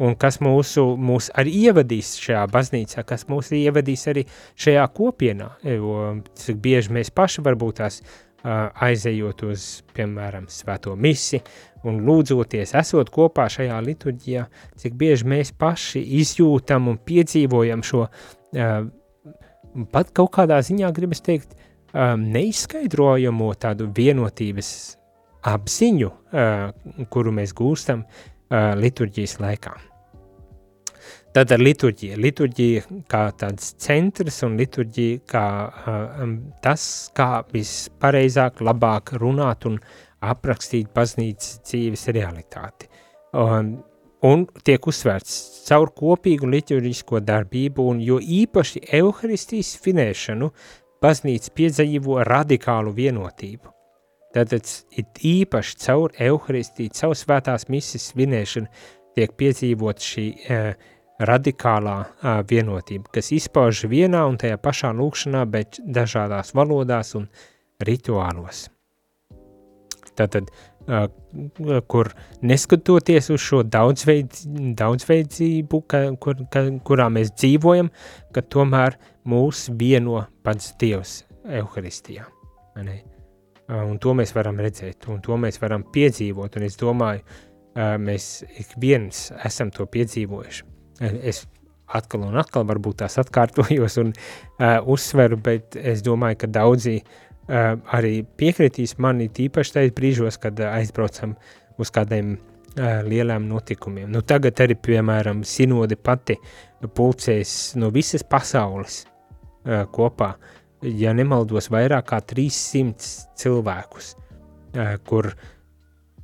un 0.04 0.14
kas 0.20 0.38
mūsu, 0.44 0.84
mūs 0.94 1.32
arī 1.38 1.56
ievadīs 1.64 2.14
šajā 2.22 2.44
baznīcā, 2.54 3.02
kas 3.08 3.26
mūs 3.30 3.50
ievadīs 3.56 4.06
arī 4.12 4.28
šajā 4.60 4.86
kopienā, 4.94 5.50
jo 5.66 5.98
cik 6.38 6.62
bieži 6.62 6.94
mēs 6.94 7.10
paši 7.14 7.42
varbūt 7.46 7.80
tās 7.80 8.02
uh, 8.02 8.16
aizejot 8.44 9.42
uz, 9.48 9.66
piemēram, 9.96 10.46
svēto 10.52 10.94
misi 10.96 11.40
un 11.86 12.00
lūdzoties, 12.06 12.74
esot 12.78 13.10
kopā 13.14 13.48
šajā 13.50 13.78
liturģijā, 13.86 14.44
cik 14.78 14.94
bieži 14.98 15.26
mēs 15.28 15.52
paši 15.58 16.02
izjūtam 16.20 16.90
un 16.92 17.00
piedzīvojam 17.02 17.82
šo 17.86 18.06
pat 19.92 20.14
kaut 20.16 20.32
kādā 20.38 20.60
ziņā, 20.64 20.92
gribas 20.94 21.22
teikt, 21.24 21.56
neizskaidrojamo 21.94 23.52
tādu 23.58 23.90
vienotības 23.96 24.72
apziņu, 25.48 26.10
kuru 27.10 27.34
mēs 27.34 27.54
gūstam 27.56 28.04
liturģijas 28.50 29.38
laikā. 29.42 29.76
Tad 31.38 31.52
ar 31.54 31.60
liturģiju. 31.62 32.16
Liturģija 32.18 32.80
kā 33.06 33.20
tāds 33.38 33.68
centrs 33.78 34.40
un 34.42 34.56
liturģija 34.58 35.20
kā 35.30 35.42
um, 36.18 36.32
tas, 36.64 36.82
kā 37.14 37.44
vispareizāk, 37.52 38.58
labāk 38.66 39.12
runāt 39.22 39.68
un 39.70 39.76
aprakstīt 40.18 40.90
baznīcas 40.96 41.60
dzīves 41.62 42.08
realitāti. 42.16 42.90
Um, 43.30 43.70
un 44.26 44.48
tiek 44.66 44.90
uzsvērts 44.90 45.38
caur 45.68 45.94
kopīgu 46.02 46.50
liturģisko 46.56 47.22
darbību 47.30 47.86
un 47.92 48.02
jo 48.02 48.18
īpaši 48.18 48.88
evaharistijas 48.98 49.76
svinēšanu 49.78 50.50
baznīca 50.98 51.54
piedzīvo 51.54 52.18
radikālu 52.26 52.98
vienotību. 52.98 53.70
Tātad 54.34 54.74
it 54.90 55.22
īpaši 55.22 55.82
caur 55.86 56.18
evaharistiju, 56.18 56.98
caur 56.98 57.14
svētās 57.14 57.70
misijas 57.70 58.10
svinēšanu 58.10 58.86
tiek 59.14 59.38
piedzīvot 59.38 60.02
šī 60.02 60.30
uh, 60.34 60.96
radikālā 61.18 61.98
uh, 61.98 62.40
vienotība, 62.46 63.10
kas 63.18 63.32
izpauž 63.34 63.84
vienā 63.90 64.22
un 64.28 64.38
tajā 64.38 64.58
pašā 64.62 64.92
lūkšanā, 64.94 65.44
bet 65.50 65.80
dažādās 65.82 66.54
valodās 66.54 67.14
un 67.18 67.26
rituālos. 67.84 68.68
Tātad, 70.18 70.50
uh, 70.86 71.08
kur 71.90 72.12
neskatoties 72.46 73.30
uz 73.34 73.42
šo 73.42 73.64
daudzveid, 73.66 74.40
daudzveidzību, 74.78 75.82
ka, 75.90 76.04
kur, 76.22 76.46
ka, 76.54 76.64
kurā 76.86 77.10
mēs 77.14 77.34
dzīvojam, 77.34 77.90
ka 78.34 78.42
tomēr 78.42 78.98
mūs 79.28 79.68
vieno 79.78 80.24
pats 80.46 80.72
Dievs 80.78 81.20
Euharistijā. 81.44 82.30
Uh, 82.78 83.82
un 83.82 83.98
to 83.98 84.14
mēs 84.14 84.32
varam 84.38 84.62
redzēt, 84.62 85.10
un 85.10 85.22
to 85.22 85.36
mēs 85.38 85.58
varam 85.62 85.82
piedzīvot, 85.94 86.56
un 86.56 86.70
es 86.70 86.78
domāju, 86.78 87.26
mēs 87.78 88.40
ik 88.58 88.72
viens 88.80 89.28
esam 89.46 89.68
to 89.70 89.84
piedzīvojuši 89.86 90.77
es 91.00 91.44
atkal 91.88 92.26
un 92.28 92.36
atkal 92.40 92.66
varbūt 92.68 93.02
tās 93.02 93.18
atkārtojos 93.22 93.98
un 94.02 94.12
uh, 94.12 94.78
uzsveru, 94.84 95.38
bet 95.40 95.78
es 95.78 96.02
domāju, 96.04 96.42
ka 96.42 96.50
daudzi 96.58 96.98
uh, 97.00 97.78
arī 97.96 98.20
piekritīs 98.40 98.98
mani 99.02 99.30
tīpaši 99.32 99.74
tajos 99.76 99.96
brīžos, 99.96 100.40
kad 100.42 100.60
uh, 100.60 100.74
aizbraucam 100.76 101.34
uz 101.80 101.92
kādiem 101.94 102.36
uh, 102.36 103.00
lielām 103.08 103.48
notikumiem. 103.48 104.10
Nu, 104.12 104.22
tagad 104.26 104.60
arī, 104.64 104.76
piemēram, 104.76 105.44
sinode 105.48 105.96
pati 105.96 106.38
pulcēs 106.94 107.74
no 107.80 107.92
visas 107.94 108.26
pasaules 108.26 109.02
uh, 109.06 109.86
kopā, 109.94 110.34
ja 110.82 111.14
nemaldos, 111.16 111.72
vairāk 111.74 112.12
kā 112.12 112.20
300 112.34 113.38
cilvēkus, 113.40 114.12
uh, 114.76 114.98
kur 115.08 115.32
uh, 115.32 115.54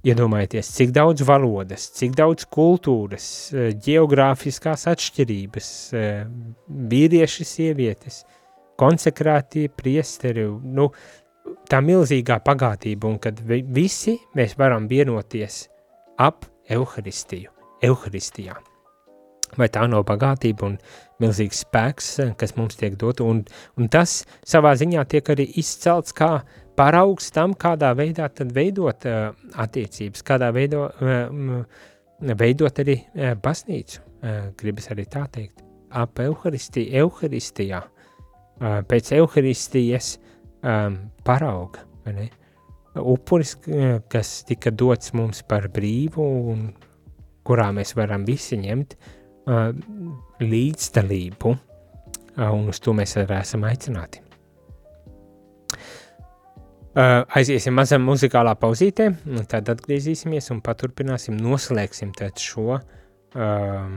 Iedomājieties, 0.05 0.69
cik 0.77 0.90
daudz 0.93 1.23
valodas, 1.25 1.87
cik 1.97 2.12
daudz 2.19 2.45
kultūras, 2.53 3.27
eh, 3.57 3.71
geogrāfiskās 3.73 4.85
atšķirības, 4.90 5.69
eh, 5.97 6.27
vīrieši, 6.69 7.45
sievietes, 7.49 8.25
konsekrētie 8.77 9.71
priesteri, 9.73 10.45
nu, 10.62 10.90
tā 11.71 11.81
milzīgā 11.81 12.37
pagātība, 12.45 13.05
un 13.05 13.19
kad 13.19 13.40
visi 13.40 14.19
mēs 14.37 14.57
varam 14.59 14.88
vienoties 14.88 15.69
ap 16.19 16.45
Euharistiju, 16.69 17.49
Euharistijā. 17.83 18.57
Vai 19.57 19.69
tā 19.69 19.88
nav 19.88 20.05
bagātība 20.05 20.64
un 20.64 20.79
milzīgs 21.19 21.64
spēks, 21.64 22.19
eh, 22.19 22.35
kas 22.37 22.57
mums 22.57 22.77
tiek 22.77 22.99
dot, 22.99 23.21
un, 23.21 23.47
un 23.79 23.88
tas 23.88 24.27
savā 24.45 24.75
ziņā 24.77 25.09
tiek 25.09 25.25
arī 25.25 25.49
izcelts 25.57 26.12
kā 26.12 26.43
uh, 26.43 26.63
paraugs 26.76 27.30
tam, 27.34 27.54
kādā 27.58 27.92
veidā 27.96 28.28
tad 28.34 28.52
veidot 28.54 29.06
uh, 29.08 29.32
attiecības, 29.62 30.24
kādā 30.26 30.50
veido, 30.54 30.87
uh, 30.88 31.64
veidot 32.34 32.80
arī 32.82 32.98
uh, 33.00 33.34
baznīcu, 33.40 34.00
uh, 34.00 34.38
gribas 34.58 34.90
arī 34.94 35.06
tā 35.10 35.24
teikt, 35.32 35.64
ap 35.94 36.18
Euharistiju, 36.24 36.90
Euharistijā, 37.04 37.82
uh, 37.84 38.80
pēc 38.90 39.12
Euharistijas 39.18 40.16
um, 40.62 40.98
parauga, 41.26 41.84
ne? 42.10 42.30
upuris, 42.94 43.56
uh, 43.68 44.00
kas 44.10 44.40
tika 44.48 44.72
dots 44.74 45.14
mums 45.14 45.42
par 45.46 45.68
brīvu 45.74 46.26
un 46.54 46.66
kurā 47.44 47.70
mēs 47.76 47.94
varam 47.98 48.26
visi 48.26 48.58
ņemt 48.58 48.96
uh, 48.96 49.70
līdzdalību, 50.42 51.54
uh, 51.54 52.50
un 52.50 52.70
uz 52.72 52.82
to 52.82 52.96
mēs 52.96 53.18
arī 53.20 53.40
esam 53.40 53.66
aicināti. 53.68 54.23
Uh, 56.94 57.24
aiziesim 57.35 57.74
mazā 57.74 57.98
muzikālā 57.98 58.52
pauzītē, 58.54 59.09
tad 59.50 59.66
atgriezīsimies 59.72 60.52
un 60.54 60.61
paturpināsim, 60.62 61.35
noslēgsim 61.42 62.12
šo 62.38 62.76
uh, 62.76 63.96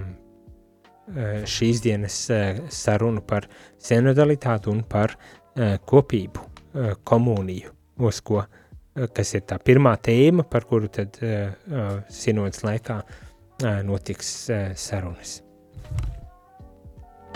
šīs 1.46 1.84
dienas 1.86 2.18
uh, 2.34 2.64
sarunu 2.74 3.22
par 3.22 3.46
senodalitāti 3.78 4.74
un 4.74 4.82
par 4.82 5.14
uh, 5.14 5.78
kopību, 5.86 6.42
uh, 6.42 6.96
komuniju, 7.04 7.70
uz 8.02 8.24
ko, 8.26 8.42
uh, 8.42 9.08
kas 9.14 9.36
ir 9.38 9.46
tā 9.46 9.62
pirmā 9.62 9.94
tēma, 10.02 10.50
par 10.50 10.66
kuru 10.66 10.90
tad 10.90 11.22
uh, 11.22 11.54
uh, 11.70 11.96
sinodas 12.10 12.66
laikā 12.66 12.98
uh, 13.06 13.82
notiks 13.86 14.50
uh, 14.50 14.72
sarunas. 14.74 15.44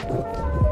Thank 0.02 0.65
you. 0.65 0.71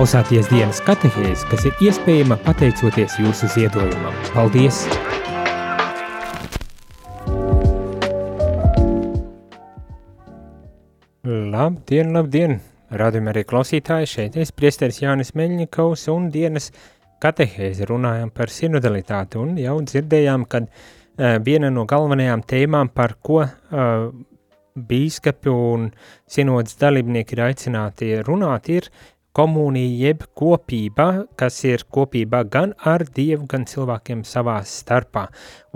Klausāties 0.00 0.46
dienas 0.48 0.78
katehēs, 0.80 1.42
kas 1.50 1.66
ir 1.68 1.74
iespējama 1.84 2.38
pateicoties 2.40 3.18
jūsu 3.20 3.50
ziedojumam. 3.52 4.14
Paldies! 4.32 4.78
Labdien, 11.28 12.14
labdien! 12.16 12.56
Radījumā 12.96 13.34
arī 13.34 13.44
klausītāji 13.52 14.08
šeit 14.14 14.40
es 14.40 14.54
priesteris 14.56 15.02
Jānis 15.02 15.34
Meļņikovs 15.36 16.06
un 16.14 16.32
dienas 16.32 16.70
katehēzi 17.20 17.92
runājam 17.92 18.32
par 18.32 18.48
sinodalitāti 18.48 19.36
un 19.44 19.52
jau 19.60 19.76
dzirdējām, 19.84 20.48
kad 20.48 20.72
uh, 20.72 21.36
viena 21.44 21.68
no 21.68 21.84
galvenajām 21.84 22.48
tēmām, 22.48 22.94
par 22.96 23.18
ko 23.20 23.42
uh, 23.44 24.10
bīskapi 24.80 25.52
un 25.52 25.90
sinodas 26.24 26.80
dalībnieki 26.80 27.36
ir 27.36 27.48
aicināti 27.50 28.14
runāt, 28.24 28.72
ir 28.72 28.94
komunija 29.36 30.08
jeb 30.08 30.24
kopība, 30.36 31.26
kas 31.38 31.60
ir 31.68 31.84
kopībā 31.92 32.42
gan 32.50 32.74
ar 32.86 33.04
Dievu, 33.16 33.46
gan 33.50 33.66
cilvēkiem 33.68 34.24
savā 34.26 34.60
starpā. 34.66 35.26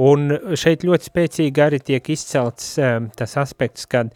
Un 0.03 0.33
šeit 0.59 0.87
ļoti 0.87 1.11
spēcīgi 1.11 1.63
arī 1.63 1.81
tiek 1.83 2.11
izcelts 2.15 2.75
um, 2.83 3.11
tas 3.17 3.37
aspekts, 3.41 3.87
kad 3.91 4.11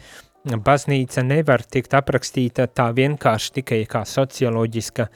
baznīca 0.48 1.22
nevar 1.27 1.62
tikt 1.66 1.94
aprakstīta 1.98 2.68
tā 2.72 2.88
vienkārši 2.96 3.55
tikai 3.61 3.83
kā 3.90 4.05
socioloģiska 4.09 5.09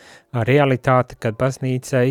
realitāte, 0.49 1.17
kad 1.19 1.39
baznīcai 1.41 2.07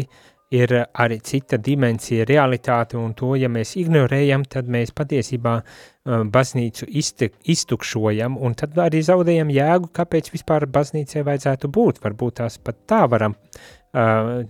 ir 0.52 0.74
arī 1.00 1.22
cita 1.24 1.56
dimensija 1.64 2.26
realitāte, 2.28 2.98
un 3.00 3.14
to, 3.16 3.36
ja 3.40 3.48
mēs 3.48 3.78
ignorējam, 3.80 4.44
tad 4.52 4.68
mēs 4.68 4.92
patiesībā 4.96 5.60
uh, 5.62 5.82
baznīcu 6.06 6.88
iztek, 6.88 7.36
iztukšojam, 7.46 8.38
un 8.42 8.56
tad 8.58 8.78
arī 8.82 9.04
zaudējam 9.06 9.52
jēgu, 9.54 9.92
kāpēc 9.94 10.32
vispār 10.34 10.66
baznīcai 10.66 11.26
vajadzētu 11.28 11.70
būt. 11.70 12.02
Varbūt 12.02 12.40
tās 12.42 12.58
pat 12.58 12.80
tā 12.90 13.04
varam 13.12 13.36
uh, 13.38 14.42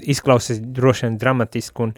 izklausīt 0.00 0.70
droši 0.76 1.06
vien 1.06 1.18
dramatiski 1.20 1.84
un, 1.84 1.92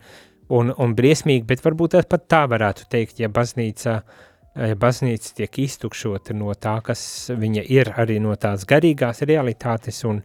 un, 0.50 0.72
un 0.74 0.96
briesmīgi, 0.98 1.46
bet 1.46 1.62
varbūt 1.62 1.94
tās 1.94 2.10
pat 2.10 2.26
tā 2.26 2.42
varētu 2.50 2.88
teikt, 2.90 3.22
ja 3.22 3.30
baznīca 3.30 4.00
uh, 4.00 4.26
ja 4.66 4.76
baznīca 4.78 5.34
tiek 5.38 5.58
iztukšota 5.62 6.34
no 6.36 6.52
tā, 6.58 6.78
kas 6.84 7.02
viņa 7.38 7.64
ir, 7.70 7.92
arī 8.00 8.18
no 8.22 8.34
tās 8.40 8.66
garīgās 8.68 9.22
realitātes 9.28 10.02
un, 10.08 10.22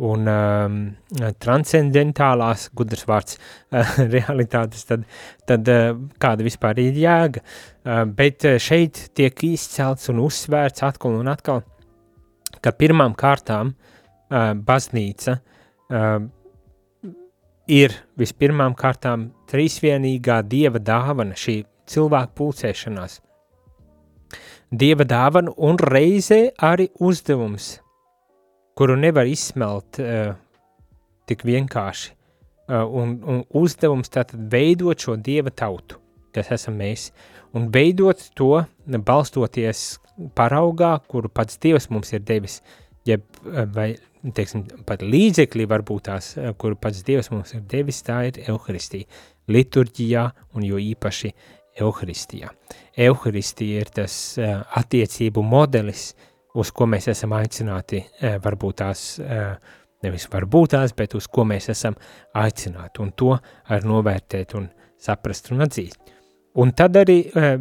un 0.00 0.28
um, 0.30 0.76
transcendentālās, 1.42 2.68
gudrs 2.76 3.04
vārds, 3.08 3.38
uh, 3.38 3.96
realitātes, 4.14 4.86
tad, 4.88 5.06
tad 5.48 5.68
uh, 5.68 5.92
kāda 6.22 6.46
vispār 6.46 6.80
ir 6.82 7.00
jēga. 7.02 7.42
Uh, 7.82 8.04
bet 8.08 8.46
uh, 8.48 8.58
šeit 8.62 9.08
tiek 9.16 9.44
izcelts 9.48 10.08
un 10.12 10.22
uzsvērts 10.24 10.84
atkal 10.86 11.18
un 11.20 11.32
atkal, 11.32 11.64
ka 12.62 12.72
pirmām 12.76 13.16
kārtām 13.18 13.74
uh, 13.74 14.52
baznīca 14.56 15.36
uh, 15.38 16.14
ir 17.72 17.98
vispirmām 18.18 18.74
kārtām 18.78 19.30
trīsvienīgā 19.52 20.40
dieva 20.48 20.80
dāvana, 20.82 21.36
šī 21.38 21.60
cilvēku 21.92 22.40
pulcēšanās– 22.40 23.20
dieva 24.72 25.04
dāvana 25.04 25.52
un 25.56 25.76
reizē 25.76 26.40
arī 26.56 26.88
uzdevums, 27.00 27.76
kuru 28.78 28.96
nevar 28.96 29.28
izsmelt 29.28 30.00
uh, 30.02 30.34
tik 31.28 31.44
vienkārši. 31.48 32.14
Uh, 32.70 32.86
un, 32.86 33.16
un 33.26 33.42
uzdevums 33.58 34.12
tātad 34.12 34.40
veidot 34.52 35.00
šo 35.02 35.16
dieva 35.18 35.50
tautu, 35.50 35.98
kas 36.32 36.52
esam 36.54 36.78
mēs, 36.80 37.10
un 37.56 37.68
veidot 37.72 38.22
to 38.38 38.62
balstoties 38.86 39.98
paraugā, 40.36 40.94
kuru 41.08 41.28
pats 41.32 41.58
dievs 41.60 41.88
mums 41.92 42.12
ir 42.14 42.22
devis, 42.24 42.60
jeb, 43.08 43.24
vai, 43.74 43.92
teiksim, 44.22 44.64
pat 44.86 45.02
līdzekļi 45.02 45.66
varbūt 45.68 46.06
tās, 46.08 46.32
kuru 46.60 46.78
pats 46.78 47.02
dievs 47.06 47.32
mums 47.32 47.54
ir 47.56 47.64
devis, 47.68 48.02
tā 48.06 48.22
ir 48.30 48.40
Euharistija, 48.46 49.08
liturģijā 49.50 50.28
un 50.56 50.66
jo 50.66 50.80
īpaši 50.80 51.32
Euharistijā. 51.82 52.52
Euharistija 53.00 53.82
ir 53.82 53.90
tas 53.96 54.14
uh, 54.38 54.60
attiecību 54.78 55.42
modelis, 55.44 56.12
uz 56.58 56.70
ko 56.74 56.86
mēs 56.90 57.08
esam 57.12 57.32
aicināti, 57.36 58.02
uh, 58.02 58.36
varbūt 58.42 58.76
tās, 58.82 59.04
uh, 59.22 59.54
nevis 60.04 60.28
varbūt 60.32 60.74
tās, 60.74 60.94
bet 60.96 61.14
uz 61.18 61.26
ko 61.32 61.44
mēs 61.48 61.68
esam 61.72 61.94
aicināti, 62.38 63.02
un 63.04 63.12
to 63.16 63.32
ar 63.36 63.80
novērtēt 63.88 64.54
un 64.58 64.68
saprast 65.02 65.52
un 65.52 65.64
atzīt. 65.66 65.94
Un 66.60 66.72
tad 66.76 66.96
arī 67.00 67.18
uh, 67.28 67.56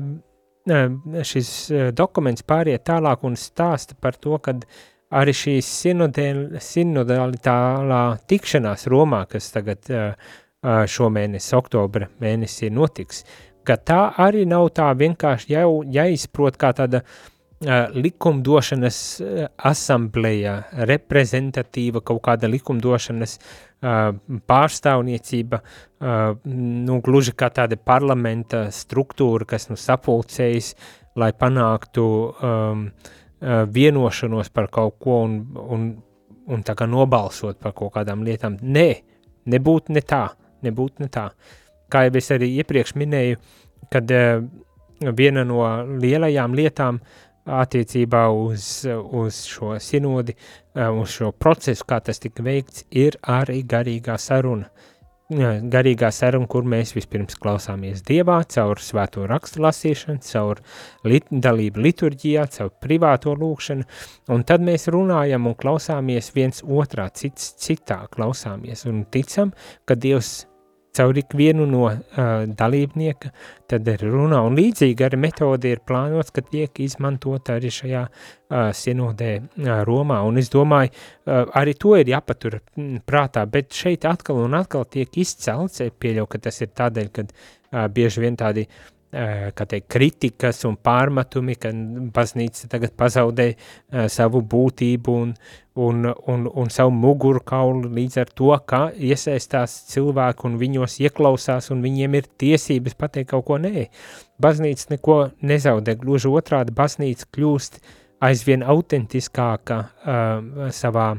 šis 1.25 1.49
dokuments 1.97 2.43
pāriet 2.45 2.83
tālāk 2.85 3.23
un 3.25 3.35
stāsta 3.39 3.95
par 3.97 4.13
to, 4.21 4.37
kad 4.45 4.65
arī 5.11 5.33
šī 5.33 5.55
sinodalitālā 6.61 8.03
tikšanās 8.29 8.85
Romā, 8.93 9.25
kas 9.25 9.49
tagad 9.55 9.89
šomēnes, 10.61 11.53
oktobra 11.57 12.05
mēnesī 12.21 12.69
notiks, 12.69 13.25
ka 13.65 13.75
tā 13.81 14.13
arī 14.21 14.45
nav 14.45 14.69
tā 14.77 14.93
vienkārši 15.01 15.53
jau 15.55 15.81
jāizprot 15.89 16.61
kā 16.61 16.69
tāda 16.77 17.01
uh, 17.01 17.31
likumdošanas 17.93 18.97
uh, 19.21 19.45
asambleja, 19.69 20.55
reprezentatīva 20.89 22.01
kaut 22.05 22.21
kāda 22.25 22.49
likumdošanas 22.49 23.37
uh, 23.37 24.11
pārstāvniecība, 24.49 25.61
uh, 25.61 26.21
nu 26.45 26.99
gluži 27.05 27.35
kā 27.37 27.51
tāda 27.53 27.77
parlamenta 27.77 28.65
struktūra, 28.73 29.45
kas 29.53 29.69
nu 29.69 29.77
sapulcējas, 29.77 30.73
lai 31.21 31.31
panāktu 31.37 32.05
um, 32.05 32.85
uh, 32.87 33.63
vienošanos 33.69 34.49
par 34.49 34.71
kaut 34.73 34.97
ko 35.03 35.21
un, 35.27 35.37
un, 35.61 35.87
un 36.47 36.65
tā 36.65 36.75
kā 36.77 36.87
nobalsot 36.89 37.59
par 37.61 37.75
kaut 37.77 37.93
kādām 37.97 38.25
lietām. 38.25 38.57
Nē, 38.61 38.89
nebūtu 39.51 39.93
ne 39.93 40.01
tā, 40.01 40.27
nebūtu 40.65 41.05
ne 41.05 41.11
tā. 41.13 41.29
Kā 41.91 42.05
jau 42.07 42.17
es 42.17 42.31
arī 42.33 42.53
iepriekš 42.61 42.95
minēju, 42.97 43.41
kad 43.91 44.13
uh, 44.15 44.45
viena 45.17 45.43
no 45.47 45.65
lielajām 45.99 46.55
lietām 46.55 47.01
attiecībā 47.45 48.27
uz, 48.33 48.85
uz 48.87 49.43
šo 49.49 49.75
sinodi, 49.81 50.35
uz 50.75 51.17
šo 51.17 51.31
procesu, 51.31 51.85
kā 51.87 51.99
tas 52.03 52.21
tika 52.21 52.45
veikts, 52.45 52.85
ir 52.91 53.17
arī 53.21 53.61
garīgā 53.67 54.17
saruna. 54.21 54.69
Garīgā 55.31 56.09
saruna, 56.11 56.43
kur 56.51 56.65
mēs 56.67 56.91
vispirms 56.91 57.37
klausāmies 57.39 58.01
Dievā, 58.03 58.41
caur 58.51 58.81
svēto 58.83 59.23
rakstu 59.31 59.61
lasīšanu, 59.63 60.19
caur 60.27 60.59
lit, 61.07 61.29
dalību 61.31 61.85
liturģijā, 61.85 62.43
caur 62.51 62.73
privāto 62.83 63.37
lūkšanu, 63.39 63.87
un 64.35 64.43
tad 64.43 64.65
mēs 64.67 64.89
runājam 64.91 65.47
un 65.47 65.55
klausāmies 65.55 66.33
viens 66.35 66.59
otrā, 66.67 67.07
cits 67.15 67.53
citā 67.63 68.01
klausāmies 68.11 68.83
un 68.91 69.05
ticam, 69.07 69.55
ka 69.87 69.95
Dievs 69.95 70.41
caur 70.97 71.17
ikvienu 71.17 71.65
no 71.69 71.85
uh, 71.87 71.97
dalībnieka, 72.57 73.31
tad 73.71 73.87
ir 73.87 74.03
runā, 74.05 74.41
un 74.47 74.57
līdzīgi 74.59 75.05
arī 75.07 75.19
metode 75.23 75.71
ir 75.71 75.83
plānots, 75.87 76.33
ka 76.35 76.43
tiek 76.43 76.81
izmantota 76.83 77.55
arī 77.59 77.71
šajā 77.71 78.03
uh, 78.07 78.69
sinodē 78.75 79.31
uh, 79.39 79.73
Romā, 79.87 80.21
un 80.27 80.41
es 80.41 80.51
domāju, 80.51 80.91
uh, 80.91 81.43
arī 81.61 81.75
to 81.79 81.95
ir 81.99 82.11
jāpatur 82.11 82.59
prātā, 83.07 83.45
bet 83.47 83.71
šeit 83.75 84.07
atkal 84.09 84.43
un 84.43 84.59
atkal 84.59 84.87
tiek 84.91 85.21
izcelts, 85.23 85.83
pieļau, 86.01 86.27
ka 86.31 86.43
tas 86.49 86.59
ir 86.63 86.73
tādēļ, 86.75 87.13
ka 87.15 87.27
uh, 87.27 87.85
bieži 87.91 88.25
vien 88.25 88.39
tādi 88.39 88.67
uh, 88.67 88.89
kā 89.11 89.65
teikt, 89.67 89.89
kritikas 89.91 90.63
un 90.67 90.77
pārmetumi, 90.79 91.57
ka 91.59 91.71
baznīca 92.15 92.69
tagad 92.71 92.93
pazaudē 92.95 93.47
uh, 93.51 94.05
savu 94.11 94.39
būtību 94.47 95.15
un, 95.23 95.33
un, 95.75 96.05
un, 96.31 96.45
un 96.47 96.71
savu 96.71 96.93
mugurkaulu 96.95 97.91
līdz 97.91 98.21
ar 98.23 98.31
to, 98.31 98.51
ka 98.65 98.81
iesaistās 98.95 99.75
cilvēki 99.91 100.47
un 100.47 100.59
viņos 100.61 100.99
ieklausās 101.03 101.71
un 101.75 101.83
viņiem 101.83 102.19
ir 102.21 102.29
tiesības 102.39 102.95
pateikt 102.99 103.33
kaut 103.33 103.49
ko 103.49 103.59
nē. 103.59 103.89
Baznīca 104.41 104.93
neko 104.95 105.17
nezaudē, 105.43 105.97
gluži 105.99 106.31
otrādi 106.31 106.75
baznīca 106.75 107.27
kļūst 107.35 107.81
aizvien 108.23 108.63
autentiskāka 108.63 109.81
uh, 109.83 110.69
savā, 110.71 111.09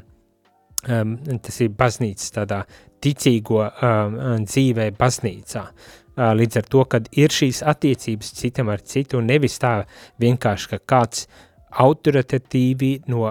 um, 0.89 1.19
tas 1.45 1.61
ir 1.61 1.77
baznīcas 1.77 2.39
tādā 2.39 2.65
ticīgo 3.03 3.67
um, 3.67 4.23
dzīvē 4.47 4.95
baznīcā. 4.97 5.67
Uh, 5.67 6.02
līdz 6.17 6.61
ar 6.61 6.69
to, 6.69 6.85
kad 6.85 7.09
ir 7.17 7.33
šīs 7.33 7.63
attiecības 7.65 8.35
citam 8.37 8.73
ar 8.73 8.83
citu, 8.85 9.21
un 9.21 9.31
nevis 9.31 9.59
tā 9.63 9.83
vienkārši, 10.21 10.75
ka 10.75 10.79
kāds 10.95 11.27
autoritatīvi 11.73 12.91
no, 13.09 13.23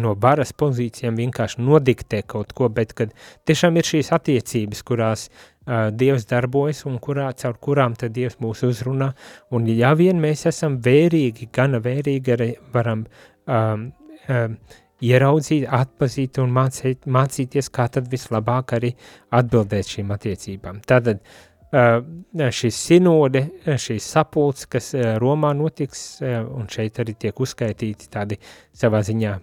no 0.00 0.14
varas 0.20 0.54
pozīcijām 0.56 1.18
vienkārši 1.20 1.60
nodiktē 1.60 2.22
kaut 2.28 2.54
ko, 2.56 2.70
bet 2.72 2.94
kad 2.96 3.12
tiešām 3.48 3.76
ir 3.76 3.88
šīs 3.88 4.12
attiecības, 4.16 4.80
kurās 4.86 5.26
uh, 5.28 5.90
Dievs 5.92 6.24
darbojas 6.30 6.86
un 6.88 6.96
kurā, 7.02 7.28
caur 7.36 7.58
kurām 7.60 7.96
tad 8.00 8.14
Dievs 8.16 8.38
mūs 8.40 8.64
uzrunā, 8.64 9.10
un 9.52 9.68
ja 9.68 9.92
vien 9.98 10.20
mēs 10.22 10.46
esam 10.48 10.80
vērīgi, 10.80 11.50
gana 11.52 11.82
vērīgi 11.84 12.36
arī 12.36 12.50
varam 12.72 13.04
um, 13.44 13.90
um, 14.32 14.56
ieraudzīt, 15.04 15.66
atpazīt 15.68 16.40
un 16.40 16.56
mācīt, 16.56 17.04
mācīties, 17.04 17.68
kā 17.68 17.90
tad 17.92 18.08
vislabāk 18.08 18.72
arī 18.78 18.94
atbildēt 19.36 19.92
šīm 19.92 20.16
attiecībām. 20.16 20.80
Tātad 20.88 21.20
uh, 21.20 21.55
šī 21.76 22.70
sinode, 22.72 23.42
šī 23.66 23.98
sapulce, 24.00 24.68
kas 24.70 24.92
Romā 25.20 25.52
notiks, 25.56 26.22
un 26.22 26.68
šeit 26.72 27.00
arī 27.02 27.16
tiek 27.26 27.40
uzskaitīti 27.40 28.08
tādi 28.12 28.38
savā 28.76 29.02
ziņā 29.04 29.34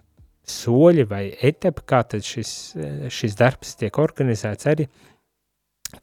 soļi 0.44 1.06
vai 1.08 1.24
etapi, 1.42 1.86
kā 1.88 2.02
tad 2.04 2.26
šis, 2.28 2.76
šis 3.14 3.38
darbs 3.40 3.76
tiek 3.80 3.98
organizēts 3.98 4.68
arī, 4.72 4.88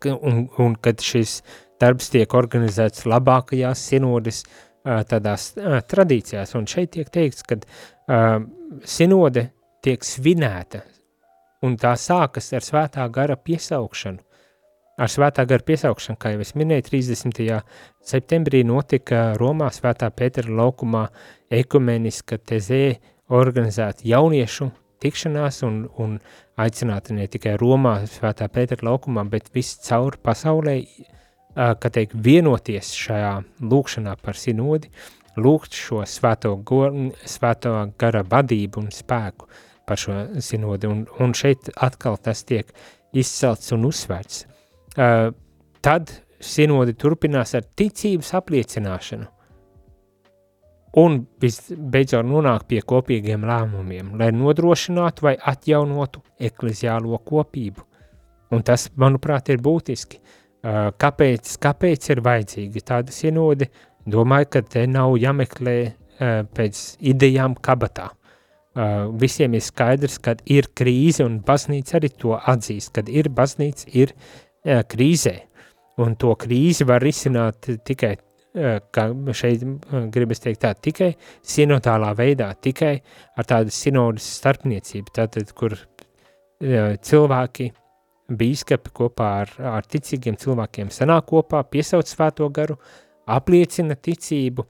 un, 0.06 0.46
un 0.58 0.76
kad 0.80 1.02
šis 1.02 1.40
darbs 1.80 2.10
tiek 2.12 2.34
organizēts 2.34 3.06
labākajās 3.08 3.86
sinodes 3.90 4.44
tādās 4.84 5.50
tradīcijās, 5.90 6.54
un 6.56 6.68
šeit 6.70 6.94
tiek 6.96 7.10
teikts, 7.12 7.44
ka 7.44 7.58
sinode 8.84 9.50
tiek 9.84 10.04
svinēta, 10.04 10.84
un 11.64 11.76
tā 11.80 11.92
sākas 12.00 12.52
ar 12.56 12.64
svētā 12.64 13.04
gara 13.12 13.36
piesaukšanu, 13.36 14.24
Ar 15.00 15.08
svētā 15.08 15.46
gara 15.48 15.64
piesaukšanu, 15.64 16.18
kā 16.20 16.34
jau 16.34 16.42
es 16.44 16.50
minēju, 16.60 16.84
30. 16.90 17.38
septembrī 18.04 18.60
notika 18.68 19.30
Romā 19.40 19.70
svētā 19.72 20.10
Pētera 20.12 20.52
laukumā 20.58 21.06
ekumeniska 21.56 22.36
tezē 22.50 22.98
organizēta 23.32 24.04
jauniešu 24.04 24.68
tikšanās 25.00 25.62
un, 25.64 25.78
un 25.96 26.18
aicināta 26.60 27.16
ne 27.16 27.24
tikai 27.32 27.54
Romā 27.62 27.94
svētā 28.12 28.50
Pētera 28.52 28.90
laukumā, 28.90 29.24
bet 29.32 29.48
viscaur 29.56 30.18
pasaulē, 30.20 30.76
kā 31.56 31.92
teikt, 31.96 32.18
vienoties 32.20 32.92
šajā 33.00 33.32
lūkšanā 33.72 34.18
par 34.20 34.36
sinodi, 34.36 34.92
lūgt 35.40 35.80
šo 35.80 36.04
svēto, 36.04 36.58
go, 36.60 36.82
svēto 37.24 37.72
gara 37.96 38.20
vadību 38.36 38.84
un 38.84 38.92
spēku 38.92 39.48
par 39.88 40.04
šo 40.04 40.20
sinodi, 40.44 40.92
un, 40.92 41.06
un 41.24 41.32
šeit 41.32 41.72
atkal 41.88 42.20
tas 42.20 42.44
tiek 42.44 42.68
izcelts 43.16 43.72
un 43.72 43.88
uzsvērts. 43.88 44.49
Uh, 44.98 45.30
tad 45.80 46.10
sinodi 46.40 46.96
turpinās 46.98 47.54
ar 47.54 47.66
ticības 47.76 48.32
apliecināšanu 48.40 49.28
un 50.98 51.20
beidzot 51.38 52.26
nonāk 52.26 52.66
pie 52.70 52.80
kopīgiem 52.82 53.44
lēmumiem, 53.46 54.14
lai 54.18 54.30
nodrošinātu 54.34 55.26
vai 55.28 55.36
atjaunotu 55.38 56.22
ekleziālo 56.40 57.20
kopību. 57.26 57.86
Un 58.50 58.64
tas, 58.66 58.88
manuprāt, 58.98 59.52
ir 59.52 59.60
būtiski. 59.62 60.18
Uh, 60.60 60.90
kāpēc, 61.00 61.54
kāpēc 61.62 62.10
ir 62.10 62.20
vajadzīga 62.26 62.82
tāda 62.84 63.14
sinode? 63.14 63.70
Domāju, 64.10 64.48
ka 64.56 64.62
te 64.66 64.82
nav 64.90 65.14
jāmeklē 65.20 65.76
uh, 65.86 66.42
pēc 66.56 66.80
idejām 67.12 67.54
kabatā. 67.62 68.10
Uh, 68.74 69.06
visiem 69.18 69.54
ir 69.54 69.62
skaidrs, 69.64 70.18
ka 70.22 70.34
ir 70.50 70.68
krīze, 70.74 71.22
un 71.24 71.38
baznīca 71.46 71.96
arī 72.00 72.10
to 72.18 72.34
atzīst, 72.34 72.92
kad 72.98 73.08
ir 73.08 73.30
baznīca, 73.34 73.86
ir 73.94 74.12
jā, 74.12 74.49
krīzē. 74.64 75.36
Un 76.00 76.16
to 76.16 76.32
krīzi 76.38 76.86
var 76.88 77.02
risināt 77.04 77.68
tikai, 77.84 78.14
kā 78.94 79.04
šeit 79.36 79.64
gribas 80.12 80.40
teikt 80.40 80.62
tā, 80.64 80.72
tikai 80.74 81.10
sinodālā 81.44 82.14
veidā, 82.16 82.50
tikai 82.54 82.94
ar 83.36 83.48
tādu 83.48 83.74
sinodas 83.74 84.26
starpniecību, 84.38 85.12
tātad, 85.14 85.52
kur 85.52 85.76
cilvēki, 86.60 87.70
bīskapi 88.30 88.92
kopā 88.94 89.28
ar, 89.42 89.54
ar 89.76 89.86
ticīgiem 89.90 90.36
cilvēkiem 90.38 90.90
sanāk 90.94 91.26
kopā, 91.32 91.64
piesauc 91.66 92.08
svēto 92.08 92.48
garu, 92.54 92.78
apliecina 93.26 93.96
ticību 93.96 94.64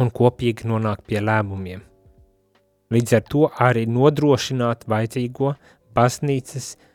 un 0.00 0.10
kopīgi 0.14 0.68
nonāk 0.68 1.02
pie 1.08 1.22
lēmumiem. 1.24 1.80
Līdz 2.90 3.16
ar 3.16 3.26
to 3.30 3.48
arī 3.64 3.86
nodrošināt 3.86 4.84
vajadzīgo 4.90 5.54
baznīcas 5.94 6.74
uh, 6.74 6.89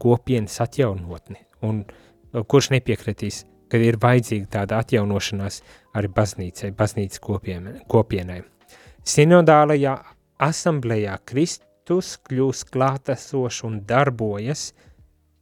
kopienas 0.00 0.60
atjaunotni, 0.64 1.40
un 1.66 1.84
kurš 2.48 2.70
nepiekritīs, 2.74 3.44
ka 3.70 3.80
ir 3.82 3.98
vajadzīga 4.02 4.50
tāda 4.58 4.80
atjaunošanās 4.84 5.60
arī 5.96 6.10
baznīcai, 6.16 6.72
baznīcas 6.76 7.22
kopien, 7.22 7.70
kopienai. 7.90 8.42
Sinodālajā 9.06 9.94
asamblējā 10.42 11.16
Kristus 11.28 12.16
kļūst 12.26 12.70
klātesošs 12.74 13.62
un 13.68 13.80
darbojas, 13.88 14.70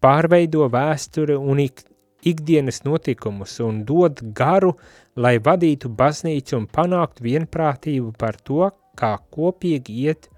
pārveido 0.04 0.68
vēsturi 0.72 1.36
un 1.38 1.62
ik, 1.64 1.84
ikdienas 2.24 2.82
notikumus 2.84 3.58
un 3.64 3.82
dod 3.88 4.20
garu, 4.36 4.74
lai 5.16 5.38
vadītu 5.38 5.90
baznīcu 5.92 6.58
un 6.58 6.68
panāktu 6.68 7.24
vienprātību 7.28 8.12
par 8.18 8.40
to, 8.40 8.70
kā 8.98 9.16
kopīgi 9.34 9.96
iet 10.06 10.28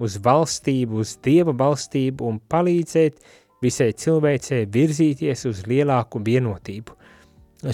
uz 0.00 0.16
valstību, 0.24 1.02
uz 1.04 1.16
dieva 1.24 1.54
valstību 1.56 2.26
un 2.28 2.40
palīdzēt 2.50 3.20
visai 3.62 3.90
cilvēcei 3.96 4.64
virzīties 4.72 5.44
uz 5.50 5.64
lielāku 5.68 6.22
vienotību. 6.24 6.96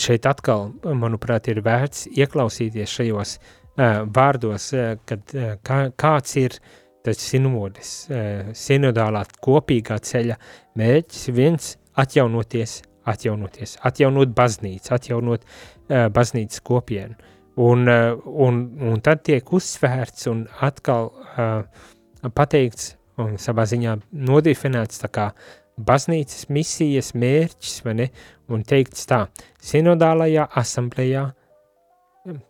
Šeit 0.03 0.27
atkal, 0.27 0.73
manuprāt, 0.99 1.47
ir 1.53 1.63
vērts 1.63 2.09
ieklausīties 2.11 2.91
šajos 2.91 3.37
uh, 3.39 4.03
vārdos, 4.11 4.73
uh, 4.75 4.97
kad 5.07 5.37
uh, 5.37 5.55
kā, 5.63 5.85
kāds 5.95 6.35
ir 6.43 6.59
tas 7.07 7.23
sinodes, 7.23 7.93
uh, 8.11 8.51
sinodālā 8.51 9.23
kopīgā 9.47 10.01
ceļa 10.03 10.41
mērķis 10.81 11.31
viens 11.37 11.77
atjaunoties, 12.03 12.81
atjaunoties, 13.07 13.77
atjaunot 13.87 14.35
baznīcu, 14.35 14.91
atjaunot 14.99 15.47
uh, 15.47 16.09
baznīcas 16.11 16.67
kopienu. 16.67 17.15
Un, 17.63 17.87
uh, 17.87 18.19
un, 18.27 18.65
un 18.91 18.99
tad 19.01 19.23
tiek 19.25 19.55
uzsvērts 19.55 20.27
un 20.33 20.43
atkal 20.67 21.13
uh, 21.15 21.87
pateikts 22.35 22.95
un 23.23 23.37
savā 23.41 23.67
ziņā 23.69 23.97
nodefinēts 24.29 25.01
tā 25.03 25.11
kā 25.13 25.31
baznīcas 25.77 26.49
misijas 26.53 27.13
mērķis, 27.15 27.81
vai 27.85 27.95
ne, 28.01 28.07
un 28.53 28.65
teikts 28.65 29.07
tā, 29.09 29.27
sinodālajā 29.63 30.47
asamblējā, 30.57 31.25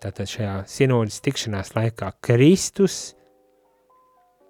tātad 0.03 0.31
šajā 0.31 0.57
sinodas 0.71 1.21
tikšanās 1.25 1.75
laikā, 1.77 2.12
Kristus 2.25 3.17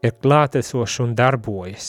ir 0.05 0.12
klātesošs 0.23 1.01
un 1.05 1.14
darbojas, 1.19 1.89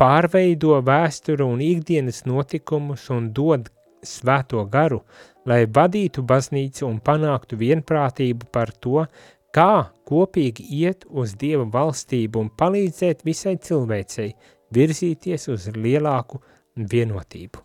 pārveido 0.00 0.80
vēsturu 0.82 1.46
un 1.54 1.62
ikdienas 1.62 2.24
notikumus 2.26 3.06
un 3.14 3.30
dod 3.34 3.70
svēto 4.02 4.64
garu, 4.70 5.02
lai 5.46 5.64
vadītu 5.70 6.24
baznīcu 6.26 6.86
un 6.88 6.98
panāktu 7.02 7.58
vienprātību 7.60 8.50
par 8.54 8.74
to, 8.82 9.06
kā 9.54 9.92
kopīgi 10.08 10.64
iet 10.82 11.04
uz 11.08 11.36
Dieva 11.40 11.66
valstību 11.72 12.40
un 12.40 12.50
palīdzēt 12.58 13.24
visai 13.26 13.56
cilvēcei 13.60 14.32
virzīties 14.72 15.48
uz 15.52 15.68
lielāku 15.76 16.40
vienotību. 16.76 17.60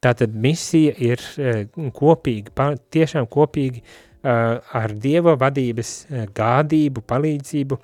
Tātad 0.00 0.32
misija 0.32 0.94
ir 0.96 1.20
eh, 1.36 1.66
kopīgi, 1.96 2.52
pa- 2.56 2.76
tiešām 2.76 3.28
kopīgi 3.28 3.82
eh, 3.82 4.32
ar 4.80 4.94
Dieva 4.96 5.36
vadības 5.40 5.92
eh, 6.08 6.26
gādību, 6.36 7.04
palīdzību, 7.08 7.80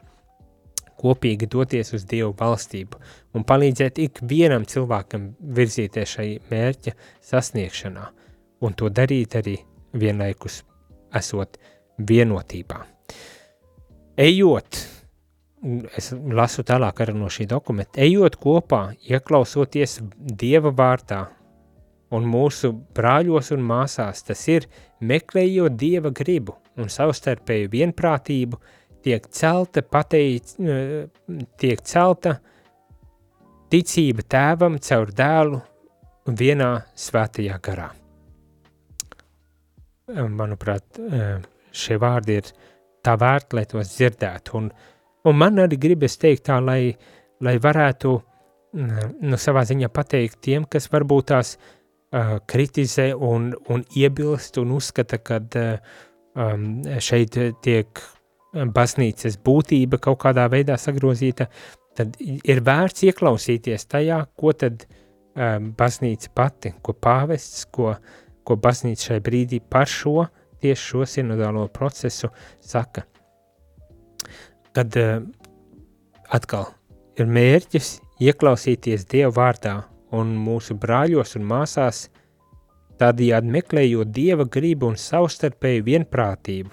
kopīgi 0.97 1.49
doties 1.53 1.93
uz 1.97 2.07
Dievu 2.09 2.33
valstību 2.39 3.01
un 3.37 3.45
palīdzēt 3.45 4.01
ikvienam 4.07 4.65
cilvēkam 4.65 5.29
virzīties 5.59 6.17
šai 6.17 6.29
mērķa 6.51 6.97
sasniegšanā 7.21 8.09
un 8.65 8.77
to 8.81 8.89
darīt 8.89 9.37
arī 9.37 9.59
vienlaikus 9.93 10.63
esot 11.21 11.61
vienotībā. 12.01 12.96
Ejot, 14.17 14.79
es 15.99 16.07
lasu 16.33 16.63
tālāk 16.65 17.03
arī 17.05 17.13
no 17.19 17.29
šī 17.29 17.45
dokumenta, 17.51 18.01
ejot 18.01 18.39
kopā, 18.41 18.81
ieklausoties 19.05 19.99
Dieva 20.17 20.71
vārtā 20.73 21.19
un 22.17 22.25
mūsu 22.31 22.71
brāļos 22.97 23.53
un 23.53 23.65
māsās, 23.69 24.23
tas 24.25 24.47
ir 24.49 24.65
meklējot 25.05 25.77
Dieva 25.77 26.13
gribu 26.17 26.57
un 26.81 26.89
savstarpēju 26.93 27.69
vienprātību, 27.75 28.61
tiek 29.05 29.29
celta, 29.37 29.83
pateic, 29.85 30.55
tiek 31.61 31.83
celta 31.85 32.39
ticība 33.69 34.25
tēvam 34.25 34.79
caur 34.81 35.13
dēlu 35.13 35.61
vienā 36.41 36.71
svētajā 36.97 37.59
garā. 37.69 37.91
Manuprāt, 40.09 40.87
eh, 41.03 41.45
šie 41.75 41.99
vārdi 42.01 42.41
ir 42.41 42.51
tā 43.07 43.17
vērti, 43.21 43.59
lai 43.59 43.67
tos 43.71 43.95
dzirdētu. 43.95 44.57
Un, 44.61 44.71
un 45.27 45.39
man 45.39 45.63
arī 45.63 45.79
gribas 45.81 46.19
teikt 46.21 46.49
tā, 46.51 46.59
lai, 46.65 46.97
lai 47.45 47.57
varētu 47.63 48.13
mm, 48.17 49.15
nu, 49.31 49.41
savā 49.41 49.65
ziņā 49.69 49.91
pateikt 49.95 50.43
tiem, 50.49 50.67
kas 50.71 50.91
varbūt 50.93 51.31
tās 51.33 51.57
uh, 51.57 52.37
kritizē 52.51 53.13
un, 53.15 53.53
un 53.73 53.87
iebilst 53.97 54.61
un 54.63 54.77
uzskata, 54.77 55.21
ka 55.23 55.41
uh, 55.41 55.97
um, 56.37 56.69
šeit 57.03 57.39
tiek 57.65 58.05
baznīcas 58.57 59.39
būtība 59.45 59.99
kaut 60.03 60.21
kādā 60.23 60.47
veidā 60.53 60.77
sagrozīta, 60.81 61.49
tad 61.97 62.17
ir 62.21 62.63
vērts 62.65 63.07
ieklausīties 63.09 63.89
tajā, 63.91 64.23
ko 64.39 64.53
tad 64.57 64.87
um, 64.87 65.73
baznīca 65.77 66.33
pati, 66.37 66.73
ko 66.83 66.95
pāvests, 66.95 67.67
ko, 67.73 67.95
ko 68.47 68.57
baznīca 68.61 69.13
šai 69.13 69.21
brīdī 69.25 69.61
par 69.61 69.91
šo, 69.91 70.27
tieši 70.67 70.83
šo 70.91 71.07
sinodālo 71.09 71.67
procesu 71.73 72.29
saka. 72.61 73.07
Kad 74.77 74.99
uh, 75.01 75.23
atkal 76.29 76.69
ir 77.17 77.31
mērķis 77.31 77.97
ieklausīties 78.23 79.07
Dieva 79.09 79.33
vārdā 79.37 79.77
un 80.17 80.35
mūsu 80.41 80.77
brāļos 80.81 81.37
un 81.39 81.47
māsās, 81.49 82.07
tādējādi 83.01 83.53
meklējot 83.57 84.13
Dieva 84.13 84.47
gribu 84.49 84.91
un 84.91 84.99
savstarpēju 85.01 85.85
vienprātību, 85.87 86.73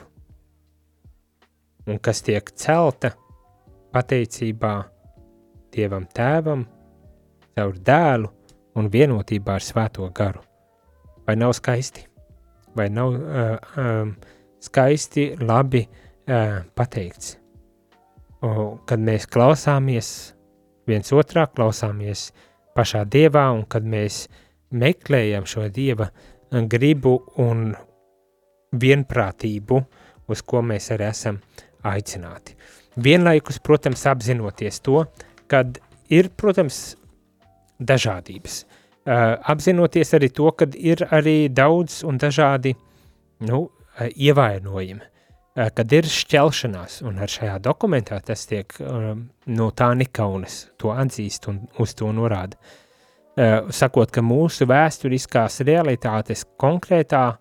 un 1.88 2.00
kas 2.00 2.24
tiek 2.24 2.54
celta 2.56 3.14
pateicībā 3.94 4.76
Dievam 5.74 6.08
Tēvam, 6.16 6.66
caur 7.58 7.78
dēlu 7.90 8.32
un 8.80 8.90
vienotībā 8.94 9.60
ar 9.60 9.66
Svēto 9.66 10.08
garu. 10.16 10.42
Vai 11.28 11.38
nav 11.40 11.54
skaisti? 11.58 12.08
Vai 12.76 12.90
nav 12.90 13.14
uh, 13.14 13.58
um, 13.78 14.16
skaisti, 14.64 15.34
labi 15.42 15.84
uh, 15.86 16.62
pateikts? 16.76 17.38
O, 18.44 18.80
kad 18.90 19.00
mēs 19.00 19.28
klausāmies 19.32 20.08
viens 20.90 21.14
otrā, 21.16 21.46
klausāmies 21.48 22.32
pašā 22.76 23.06
Dievā, 23.08 23.46
un 23.56 23.64
kad 23.70 23.86
mēs 23.88 24.26
meklējam 24.74 25.46
šo 25.48 25.70
Dieva 25.72 26.10
gribu 26.70 27.16
un 27.42 27.72
vienprātību, 28.74 29.80
uz 30.30 30.42
ko 30.46 30.62
mēs 30.66 30.90
arī 30.94 31.08
esam 31.10 31.40
aicināti. 31.88 32.58
Vienlaikus, 33.04 33.60
protams, 33.64 34.06
apzinoties 34.10 34.82
to, 34.86 35.06
kad 35.50 35.80
ir, 36.14 36.30
protams, 36.38 36.96
dažādības. 37.82 38.64
Uh, 39.04 39.36
apzinoties 39.52 40.14
arī 40.16 40.30
to, 40.32 40.46
ka 40.56 40.64
ir 40.80 41.02
arī 41.12 41.50
daudz 41.52 42.06
un 42.08 42.16
dažādi 42.22 42.72
nu, 43.44 43.58
uh, 43.68 44.06
ievainojumi, 44.16 45.04
uh, 45.04 45.68
kad 45.76 45.92
ir 45.92 46.08
šķelšanās, 46.08 47.02
un 47.04 47.20
ar 47.20 47.28
šajā 47.28 47.58
dokumentā 47.66 48.22
tas 48.24 48.48
tiek 48.48 48.72
no 49.52 49.68
tā 49.76 49.90
nekaunas, 50.00 50.70
to 50.80 50.96
atzīst 50.96 51.50
un 51.52 51.60
uz 51.84 51.92
to 52.00 52.08
norāda. 52.16 52.56
Sakot, 53.74 54.12
ka 54.14 54.22
mūsu 54.22 54.68
vēsturiskās 54.70 55.66
realitātes 55.66 56.46
konkrētā 56.62 57.34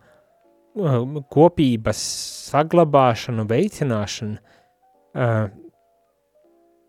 kopības 1.28 2.00
saglabāšana, 2.48 3.44
veicināšana 3.44 4.38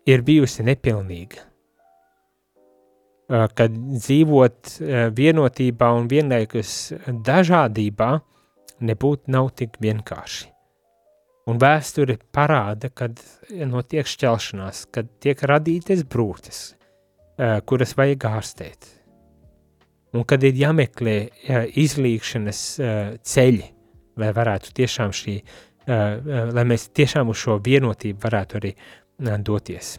ir 0.08 0.24
bijusi 0.24 0.64
nepilnīga. 0.64 1.44
Uh, 3.24 3.46
kad 3.56 3.72
dzīvot 3.72 4.74
uh, 4.84 4.88
vienotībā 5.16 5.86
un 5.96 6.10
vienlaikus 6.10 6.92
dažādībā 7.24 8.08
nebūtu 8.84 9.32
nav 9.32 9.48
tik 9.56 9.78
vienkārši. 9.80 10.50
Un 11.48 11.56
vēsture 11.60 12.18
parāda, 12.32 12.90
kad 12.92 13.20
notiek 13.68 14.08
šķelšanās, 14.08 14.82
kad 14.92 15.08
tiek 15.20 15.40
radītas 15.44 16.00
brūces, 16.08 16.60
kuras 17.68 17.92
vajag 17.98 18.24
ārstēt. 18.30 18.88
Un 20.16 20.24
kad 20.24 20.44
ir 20.48 20.56
jāmeklē 20.56 21.16
izlīkšanas 21.84 22.62
ceļi, 23.28 23.68
lai 24.24 24.32
varētu 24.40 24.72
tiešām 24.80 25.12
šī, 25.12 25.36
lai 25.84 26.64
mēs 26.64 26.88
tiešām 26.96 27.28
uz 27.28 27.44
šo 27.44 27.58
vienotību 27.60 28.24
varētu 28.24 28.60
arī 28.62 28.72
doties. 29.44 29.98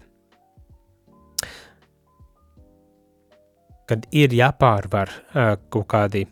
Kad 3.86 4.08
ir 4.16 4.34
jāpārvar 4.34 5.12
kaut 5.70 5.88
kādi 5.92 6.26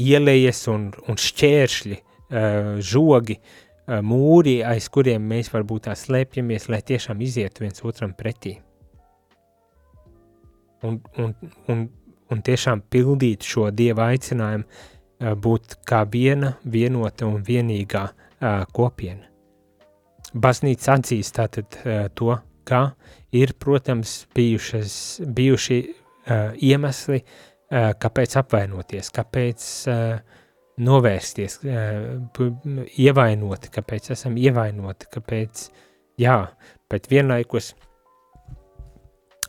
ielejas 0.00 0.64
un, 0.72 0.88
un 1.08 1.18
šķēršļi, 1.20 1.98
žogi, 2.82 3.36
mūri, 4.04 4.56
aiz 4.64 4.88
kuriem 4.92 5.26
mēs 5.28 5.50
varbūt 5.52 5.86
tā 5.88 5.96
slēpjamies, 5.98 6.70
lai 6.72 6.80
tiešām 6.82 7.20
izietu 7.20 7.66
viens 7.66 7.84
otram 7.84 8.14
pretī. 8.16 8.56
Un, 10.84 10.98
un, 11.20 11.34
un, 11.72 11.84
un 12.32 12.42
tiešām 12.44 12.82
pildīt 12.92 13.44
šo 13.46 13.70
dieva 13.72 14.10
aicinājumu, 14.12 14.66
būt 15.40 15.78
kā 15.86 16.02
viena, 16.10 16.56
vienota 16.64 17.28
un 17.28 17.44
vienīgā 17.44 18.08
kopiena. 18.74 19.30
Baznīca 20.34 20.96
atzīst 20.98 21.36
tātad 21.36 21.78
to, 22.18 22.34
ka 22.66 22.80
ir, 23.32 23.52
protams, 23.60 24.24
bijušas, 24.34 24.96
bijuši 25.36 25.78
uh, 26.28 26.52
iemesli, 26.56 27.20
uh, 27.22 27.92
kāpēc 28.00 28.36
apvainoties, 28.40 29.10
kāpēc 29.14 29.66
uh, 29.90 30.40
novērsties, 30.84 31.58
uh, 31.64 32.44
ievainoti, 32.98 33.72
kāpēc 33.74 34.12
esam 34.16 34.38
ievainoti, 34.40 35.10
kāpēc, 35.14 35.68
jā, 36.20 36.38
bet 36.90 37.10
vienlaikus 37.12 37.74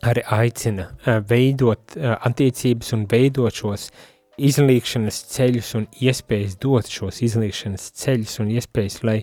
arī 0.06 0.22
aicina 0.36 0.90
uh, 0.90 1.18
veidot 1.28 1.96
uh, 1.96 2.14
attiecības 2.28 2.92
un 2.96 3.06
veidot 3.10 3.62
šos 3.62 3.90
izlīkšanas 4.36 5.20
ceļus 5.32 5.74
un 5.78 5.86
iespējas 6.04 6.58
dot 6.60 6.90
šos 6.92 7.22
izlīkšanas 7.24 7.90
ceļus 7.96 8.40
un 8.44 8.50
iespējas, 8.52 9.00
lai 9.06 9.20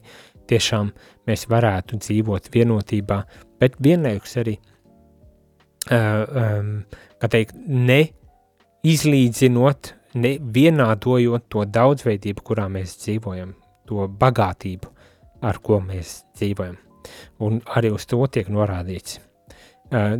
tiešām 0.49 0.91
mēs 1.30 1.45
varētu 1.51 1.99
dzīvot 2.01 2.49
vienotībā, 2.54 3.20
bet 3.62 3.78
vienlaikus 3.84 4.38
arī, 4.41 4.58
uh, 5.93 6.24
um, 6.43 6.76
kā 7.24 7.32
teikt, 7.32 7.55
ne 7.63 8.01
izlīdzinot, 8.84 9.93
ne 10.19 10.36
vienādojot 10.55 11.47
to 11.51 11.63
daudzveidību, 11.63 12.43
kurā 12.45 12.67
mēs 12.71 12.97
dzīvojam, 13.05 13.55
to 13.88 14.09
bagātību, 14.19 14.91
ar 15.47 15.59
ko 15.63 15.80
mēs 15.84 16.19
dzīvojam. 16.36 16.78
Un 17.43 17.59
arī 17.76 17.91
uz 17.95 18.05
to 18.07 18.19
tiek 18.32 18.51
norādīts. 18.51 19.19
Uh, 19.93 20.19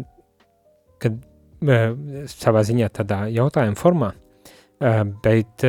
kad 1.01 1.15
uh, 1.19 1.85
savā 2.31 2.63
ziņā 2.67 2.89
tādā 2.95 3.23
jautājuma 3.33 3.79
formā, 3.79 4.13
uh, 4.13 5.01
bet 5.23 5.67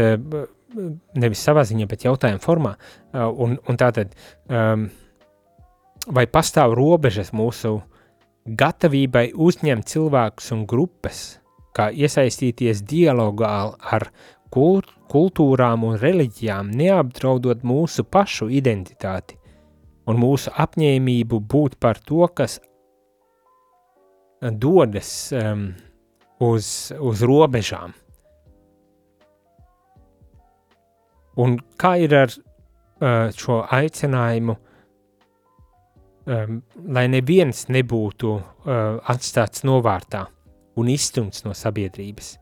nevis 1.15 1.43
savā 1.47 1.63
ziņā, 1.67 1.87
bet 1.91 2.03
jautājuma 2.03 2.43
formā, 2.43 2.73
un, 3.15 3.53
un 3.71 3.77
tātad, 3.79 4.11
vai 6.17 6.25
pastāv 6.27 6.75
robežas 6.75 7.31
mūsu 7.31 7.77
gatavībai 8.45 9.31
uzņemt 9.35 9.89
cilvēkus 9.89 10.53
un 10.53 10.67
grupas, 10.69 11.41
kā 11.75 11.89
iesaistīties 11.91 12.83
dialogā 12.85 13.55
ar 13.79 14.11
kul- 14.53 14.85
kultūrām 15.11 15.87
un 15.89 15.97
reliģijām, 16.01 16.71
neapdraudot 16.71 17.65
mūsu 17.65 18.05
pašu 18.05 18.51
identitāti 18.53 19.39
un 20.07 20.21
mūsu 20.21 20.53
apņēmību 20.61 21.41
būt 21.41 21.79
par 21.81 21.99
to, 21.99 22.27
kas 22.29 22.61
dodas 24.41 25.33
um, 25.33 25.71
uz, 26.45 26.93
uz 27.01 27.23
robežām. 27.25 27.95
Un 31.41 31.57
kā 31.81 31.97
ir 32.05 32.15
ar 32.15 32.31
uh, 32.31 33.33
šo 33.35 33.63
aicinājumu, 33.73 34.59
um, 36.27 36.63
lai 36.95 37.05
neviens 37.13 37.67
nebūtu 37.73 38.33
uh, 38.35 38.43
atstāts 39.11 39.65
novārtā 39.67 40.25
un 40.81 40.91
izstumts 40.91 41.45
no 41.47 41.55
sabiedrības? 41.57 42.35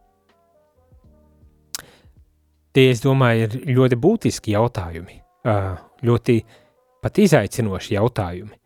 Tie, 2.72 2.88
es 2.88 3.02
domāju, 3.04 3.50
ir 3.50 3.76
ļoti 3.76 3.98
būtiski 4.00 4.54
jautājumi, 4.54 5.18
uh, 5.44 5.74
ļoti 6.06 6.38
pat 7.04 7.18
izaicinoši 7.20 7.96
jautājumi. 7.98 8.56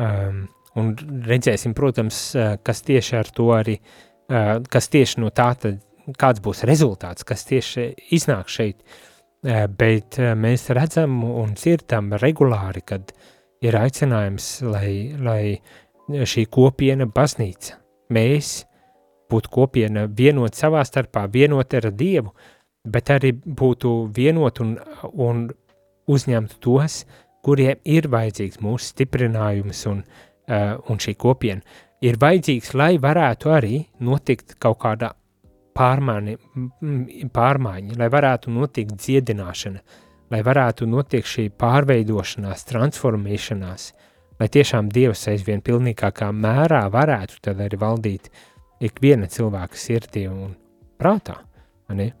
Um, 0.00 0.44
un 0.78 0.92
redzēsim, 1.26 1.74
protams, 1.74 2.20
uh, 2.36 2.52
kas 2.62 2.84
tieši 2.86 3.16
ar 3.18 3.30
to 3.34 3.48
arī, 3.56 3.74
uh, 4.30 4.60
kas 4.70 4.86
tieši 4.92 5.24
no 5.24 5.32
tā, 5.34 5.50
tad, 5.58 5.80
kāds 6.20 6.42
būs 6.44 6.62
rezultāts, 6.68 7.26
kas 7.26 7.42
tieši 7.48 7.88
iznāk 8.14 8.52
šeit. 8.52 8.84
Uh, 9.42 9.64
bet 9.66 10.20
uh, 10.20 10.36
mēs 10.38 10.68
redzam 10.76 11.18
un 11.26 11.56
dzirdam 11.58 12.14
regulāri, 12.22 12.84
kad 12.86 13.10
ir 13.64 13.76
aicinājums, 13.76 14.48
lai, 14.64 14.92
lai 15.20 16.24
šī 16.26 16.46
kopiena 16.52 17.06
baznīca, 17.06 17.76
mēs 18.14 18.64
būtu 19.30 19.52
kopiena 19.52 20.06
vienot 20.06 20.56
savā 20.58 20.82
starpā, 20.86 21.26
vienot 21.32 21.74
ar 21.78 21.90
Dievu, 21.94 22.32
bet 22.84 23.12
arī 23.12 23.34
būtu 23.34 24.10
vienot 24.16 24.60
un, 24.64 24.74
un 25.12 25.44
uzņemt 26.10 26.56
tos, 26.64 27.04
kuriem 27.44 27.78
ir 27.88 28.08
vajadzīgs 28.10 28.60
mūsu 28.64 28.90
stiprinājums 28.94 29.86
un, 29.88 30.02
uh, 30.02 30.74
un 30.90 31.00
šī 31.00 31.14
kopiena. 31.20 31.62
Ir 32.04 32.16
vajadzīgs, 32.20 32.72
lai 32.80 32.94
varētu 33.00 33.52
arī 33.52 33.82
notikt 34.00 34.56
kaut 34.60 34.80
kāda 34.80 35.12
pārmaiņa, 35.76 36.36
pārmaiņa 37.32 37.98
lai 38.00 38.08
varētu 38.12 38.52
notikt 38.52 38.96
dziedināšana, 39.00 39.82
lai 40.30 40.42
varētu 40.46 40.86
notikt 40.88 41.28
šī 41.28 41.48
pārveidošanās, 41.60 42.66
transformēšanās, 42.70 43.90
lai 44.40 44.48
tiešām 44.48 44.88
Dievs 44.94 45.26
aizvien 45.32 45.62
pilnīgākā 45.64 46.30
mērā 46.32 46.86
varētu 46.92 47.40
tad 47.44 47.60
arī 47.60 47.80
valdīt 47.80 48.30
ikviena 48.80 49.28
cilvēka 49.28 49.76
sirdī 49.76 50.26
un 50.30 50.54
prātā. 51.00 51.40
Ne? 51.90 52.12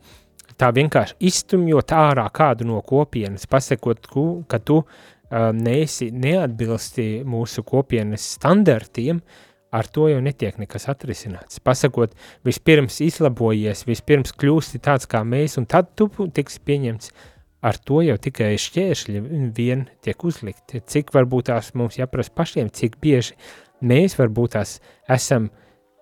tā 0.60 0.70
vienkārši 0.76 1.16
izstumjot 1.30 1.94
ārā 1.96 2.26
kādu 2.34 2.66
no 2.68 2.80
kopienas, 2.86 3.46
pasakot, 3.50 4.08
ka 4.50 4.60
tu 4.60 4.80
uh, 4.82 5.50
neesi 5.56 6.10
neatbilsti 6.12 7.22
mūsu 7.28 7.64
kopienas 7.66 8.26
standartiem, 8.36 9.22
ar 9.70 9.86
to 9.86 10.08
jau 10.10 10.20
netiek 10.22 10.58
nekas 10.58 10.88
atrisināts. 10.90 11.60
Pasakot, 11.62 12.16
vispirms 12.46 12.98
izlabojies, 13.06 13.86
vispirms 13.88 14.34
kļūsti 14.36 14.82
tāds 14.82 15.08
kā 15.10 15.22
mēs, 15.24 15.56
un 15.60 15.68
tad 15.70 15.94
tu 15.96 16.10
tiks 16.34 16.58
pieņemts. 16.66 17.12
Ar 17.60 17.76
to 17.76 18.00
jau 18.00 18.16
tikai 18.16 18.54
šķēršļi 18.60 19.20
vien 19.56 19.84
tiek 20.04 20.22
uzlikti. 20.24 20.80
Cik 20.80 21.12
varbūt 21.12 21.50
tās 21.50 21.74
mums 21.76 21.98
jāprasa 22.00 22.32
pašiem, 22.32 22.70
cik 22.72 22.96
bieži 23.02 23.36
mēs 23.84 24.16
varbūt 24.16 24.56
tās 24.56 24.78
esam 25.08 25.50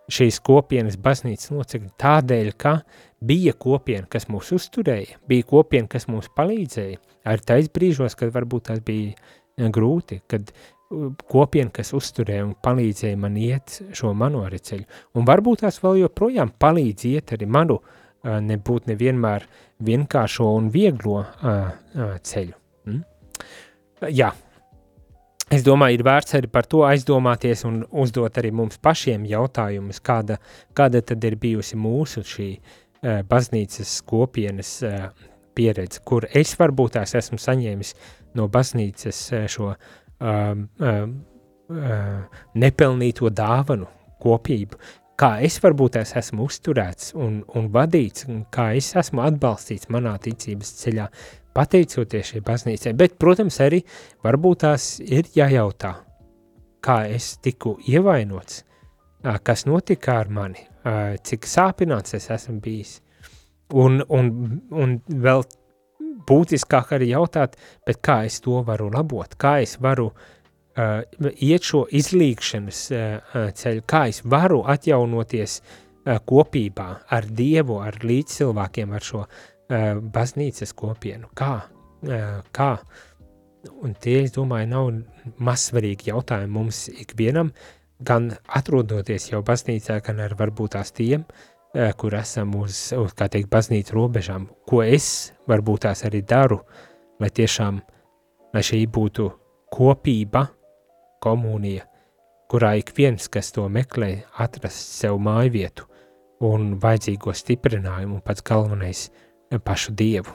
šīs 0.09 0.39
kopienas 0.47 0.97
baznīcas 1.03 1.51
locekļi 1.53 1.91
tādēļ, 2.01 2.53
ka 2.57 2.79
bija 3.21 3.53
kopiena, 3.59 4.07
kas 4.11 4.29
mūs 4.31 4.55
uzturēja, 4.57 5.19
bija 5.29 5.49
kopiena, 5.51 5.91
kas 5.91 6.09
mums 6.09 6.31
palīdzēja, 6.39 7.03
arī 7.29 7.47
tais 7.51 7.69
brīžos, 7.75 8.17
kad 8.17 8.33
varbūt 8.33 8.71
tas 8.71 8.81
bija 8.85 9.13
eh, 9.13 9.69
grūti, 9.75 10.23
kad 10.31 10.55
kopiena, 11.29 11.75
kas 11.75 11.91
uzturēja 11.93 12.47
un 12.47 12.55
palīdzēja 12.65 13.19
man 13.21 13.35
iet 13.37 13.81
šo 13.99 14.15
manu 14.17 14.47
arī 14.47 14.63
ceļu, 14.65 14.87
un 15.19 15.27
varbūt 15.29 15.67
tās 15.67 15.83
vēl 15.83 16.05
joprojām 16.07 16.55
palīdz 16.57 17.11
iet 17.11 17.35
arī 17.37 17.51
manu, 17.51 17.77
uh, 17.83 18.08
nebūt 18.25 18.89
nevienmēr 18.91 19.47
vienkāršo 19.85 20.49
un 20.59 20.73
vieglo 20.75 21.23
ceļu. 22.27 22.57
Mm? 22.89 23.03
Jā, 24.15 24.33
Es 25.49 25.63
domāju, 25.65 25.97
ir 25.97 26.05
vērts 26.05 26.35
arī 26.37 26.49
par 26.53 26.67
to 26.69 26.83
aizdomāties 26.85 27.63
un 27.65 27.81
uzdot 28.03 28.37
arī 28.37 28.51
mums 28.53 28.77
pašiem 28.85 29.23
jautājumus, 29.31 30.03
kāda, 30.05 30.37
kāda 30.77 31.01
tad 31.01 31.25
ir 31.25 31.39
bijusi 31.41 31.79
mūsu 31.81 32.21
šī 32.21 32.49
uh, 32.59 33.23
baznīcas 33.25 33.95
kopienas 34.05 34.75
uh, 34.85 35.07
pieredze, 35.57 36.03
kur 36.05 36.27
es 36.37 36.53
varbūt 36.61 36.99
tās 36.99 37.17
esmu 37.17 37.41
saņēmis 37.41 37.95
no 38.37 38.45
baznīcas 38.53 39.23
uh, 39.33 39.47
šo 39.49 39.71
uh, 39.73 39.81
uh, 40.21 41.01
uh, 41.09 42.45
nepelnīto 42.53 43.33
dāvanu 43.33 43.89
kopību, 44.21 44.77
kā 45.19 45.31
es 45.45 45.59
varbūt 45.63 45.97
tās 45.97 46.15
esmu 46.19 46.47
uzturēts 46.47 47.13
un, 47.19 47.41
un 47.59 47.69
vadīts, 47.75 48.29
un 48.31 48.45
kā 48.55 48.71
es 48.79 48.93
esmu 48.99 49.25
atbalstīts 49.27 49.91
manā 49.93 50.15
ticības 50.23 50.71
ceļā, 50.83 51.09
pateicoties 51.57 52.33
šai 52.33 52.43
baznīcai, 52.47 52.95
bet, 52.99 53.19
protams, 53.19 53.59
arī 53.65 53.83
varbūt 54.27 54.63
tās 54.63 54.89
ir 55.03 55.27
jājautā, 55.35 55.95
kā 56.85 57.01
es 57.11 57.33
tiku 57.43 57.77
ievainots, 57.91 58.63
kas 59.43 59.67
notika 59.67 60.21
ar 60.23 60.31
mani, 60.31 60.63
cik 61.27 61.49
sāpināts 61.51 62.15
es 62.19 62.31
esmu 62.31 62.61
bijis. 62.63 62.99
Un, 63.75 63.99
un, 64.15 64.31
un 64.73 64.95
vēl 65.11 65.43
būtiskāk 66.29 66.95
arī 66.97 67.11
jautāt, 67.11 67.59
bet 67.85 67.99
kā 68.05 68.23
es 68.29 68.39
to 68.45 68.63
varu 68.65 68.87
labot, 68.95 69.35
kā 69.41 69.59
es 69.65 69.75
varu 69.83 70.07
uh, 70.09 70.38
iet 70.79 71.67
šo 71.67 71.85
izlīgšanas 71.91 72.81
uh, 72.93 73.37
ceļu, 73.59 73.85
kā 73.89 74.07
es 74.13 74.23
varu 74.25 74.61
atjaunoties 74.69 75.59
uh, 75.61 76.19
kopībā 76.29 76.89
ar 77.15 77.27
Dievu, 77.27 77.81
ar 77.83 77.99
līdzcilvēkiem, 78.05 78.95
ar 78.95 79.05
šo 79.05 79.25
uh, 79.25 80.01
baznīcas 80.15 80.75
kopienu. 80.79 81.31
Kā? 81.39 81.55
Uh, 82.07 82.41
kā? 82.55 82.73
Un 83.83 83.97
tie, 83.99 84.23
es 84.23 84.33
domāju, 84.37 84.71
nav 84.71 85.39
mazsvarīgi 85.43 86.13
jautājumi 86.13 86.55
mums 86.55 86.87
ikvienam, 86.95 87.51
gan 87.99 88.31
atrodoties 88.55 89.33
jau 89.33 89.43
baznīcā, 89.45 89.99
gan 90.07 90.23
ar 90.23 90.37
varbūt 90.39 90.77
tās 90.77 90.95
tiem, 90.95 91.25
uh, 91.27 91.91
kur 91.99 92.15
esam 92.21 92.55
uz, 92.61 92.93
uz 92.95 93.17
kā 93.19 93.27
teikt, 93.33 93.51
baznīcas 93.53 93.97
robežām, 93.97 94.47
ko 94.69 94.85
es 94.87 95.33
varbūt 95.51 95.89
tās 95.89 96.05
arī 96.07 96.23
daru, 96.23 96.63
lai 97.19 97.33
tiešām, 97.35 97.83
lai 98.55 98.63
šī 98.65 98.85
būtu 98.95 99.27
kopība, 99.75 100.47
komunija, 101.25 101.87
kurā 102.49 102.75
ik 102.81 102.93
viens, 102.97 103.29
kas 103.29 103.53
to 103.53 103.67
meklē, 103.69 104.25
atrast 104.41 104.99
sev 105.01 105.19
māju 105.21 105.55
vietu 105.59 105.89
un 106.45 106.77
vajadzīgo 106.81 107.35
stiprinājumu, 107.35 108.21
un 108.21 108.25
pats 108.25 108.45
galvenais– 108.47 109.09
pašu 109.57 109.95
dievu. 109.97 110.35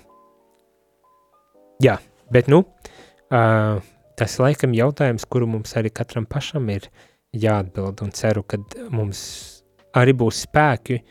Jā, 1.84 1.98
bet 2.34 2.50
nu, 2.50 2.64
uh, 2.64 3.82
tas 4.18 4.38
laikam 4.42 4.74
jautājums, 4.74 5.28
kuru 5.30 5.50
mums 5.50 5.76
arī 5.78 5.92
katram 5.94 6.26
pašam 6.26 6.70
ir 6.74 6.88
jāatbild, 7.38 8.02
un 8.06 8.14
ceru, 8.16 8.44
ka 8.46 8.58
mums 8.94 9.22
arī 9.94 10.16
būs 10.18 10.46
spēki, 10.48 11.02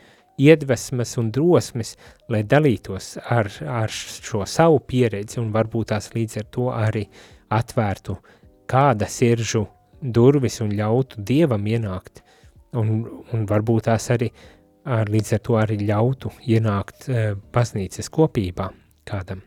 iedvesmas 0.43 1.15
un 1.21 1.31
drosmes, 1.31 1.95
lai 2.33 2.43
dalītos 2.49 3.15
ar, 3.23 3.51
ar 3.69 3.93
šo 3.93 4.47
savu 4.49 4.81
pieredzi, 4.81 5.39
un 5.43 5.53
varbūt 5.55 5.93
tās 5.93 6.11
līdz 6.17 6.41
ar 6.41 6.49
to 6.57 6.71
arī 6.75 7.05
atvērtu 7.53 8.17
kāda 8.73 9.09
siržu 9.11 9.67
durvis 10.03 10.61
un 10.65 10.73
ļautu 10.75 11.23
dievam 11.23 11.67
ienākt, 11.69 12.23
un, 12.79 13.05
un 13.33 13.47
varbūt 13.49 13.89
tās 13.91 14.09
arī 14.15 14.31
ar, 14.85 15.11
līdz 15.13 15.37
ar 15.37 15.43
to 15.47 15.59
arī 15.61 15.79
ļautu 15.87 16.33
ienākt 16.51 17.09
uh, 17.09 17.35
baznīcas 17.55 18.11
kopībā 18.13 18.71
kādam, 19.09 19.43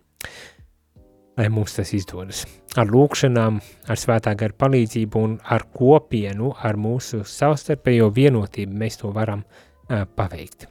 lai 1.40 1.50
mums 1.52 1.76
tas 1.76 1.92
izdodas. 1.96 2.46
Ar 2.80 2.92
lūkšanām, 2.92 3.60
ar 3.88 4.00
svētā 4.00 4.36
gara 4.38 4.56
palīdzību 4.66 5.26
un 5.28 5.36
ar 5.52 5.68
kopienu, 5.76 6.54
ar 6.56 6.80
mūsu 6.80 7.24
savstarpējo 7.28 8.12
vienotību 8.16 8.80
mēs 8.84 9.02
to 9.02 9.12
varam 9.16 9.44
uh, 9.44 10.04
paveikt. 10.16 10.70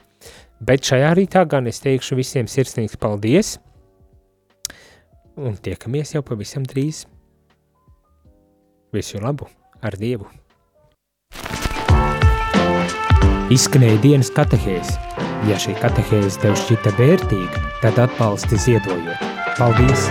Bet 0.65 0.87
šajā 0.87 1.11
rītā 1.19 1.45
gan 1.51 1.69
es 1.69 1.83
teikšu 1.85 2.17
visiem 2.17 2.49
sirsnīgs 2.49 2.97
paldies, 3.01 3.59
un 5.37 5.59
tiekamies 5.61 6.15
jau 6.15 6.23
pavisam 6.25 6.65
drīz. 6.69 7.05
Visu 8.95 9.19
labu 9.19 9.49
ar 9.83 9.97
Dievu! 9.99 10.29
Izskanēja 13.55 13.99
dienas 14.05 14.31
katehēs. 14.37 14.95
Ja 15.51 15.59
šī 15.61 15.75
katehēze 15.83 16.45
tev 16.45 16.55
šķita 16.63 16.95
vērtīga, 17.01 17.65
tad 17.83 17.99
atbalsti 18.07 18.61
ziedojot. 18.69 19.33
Paldies! 19.59 20.07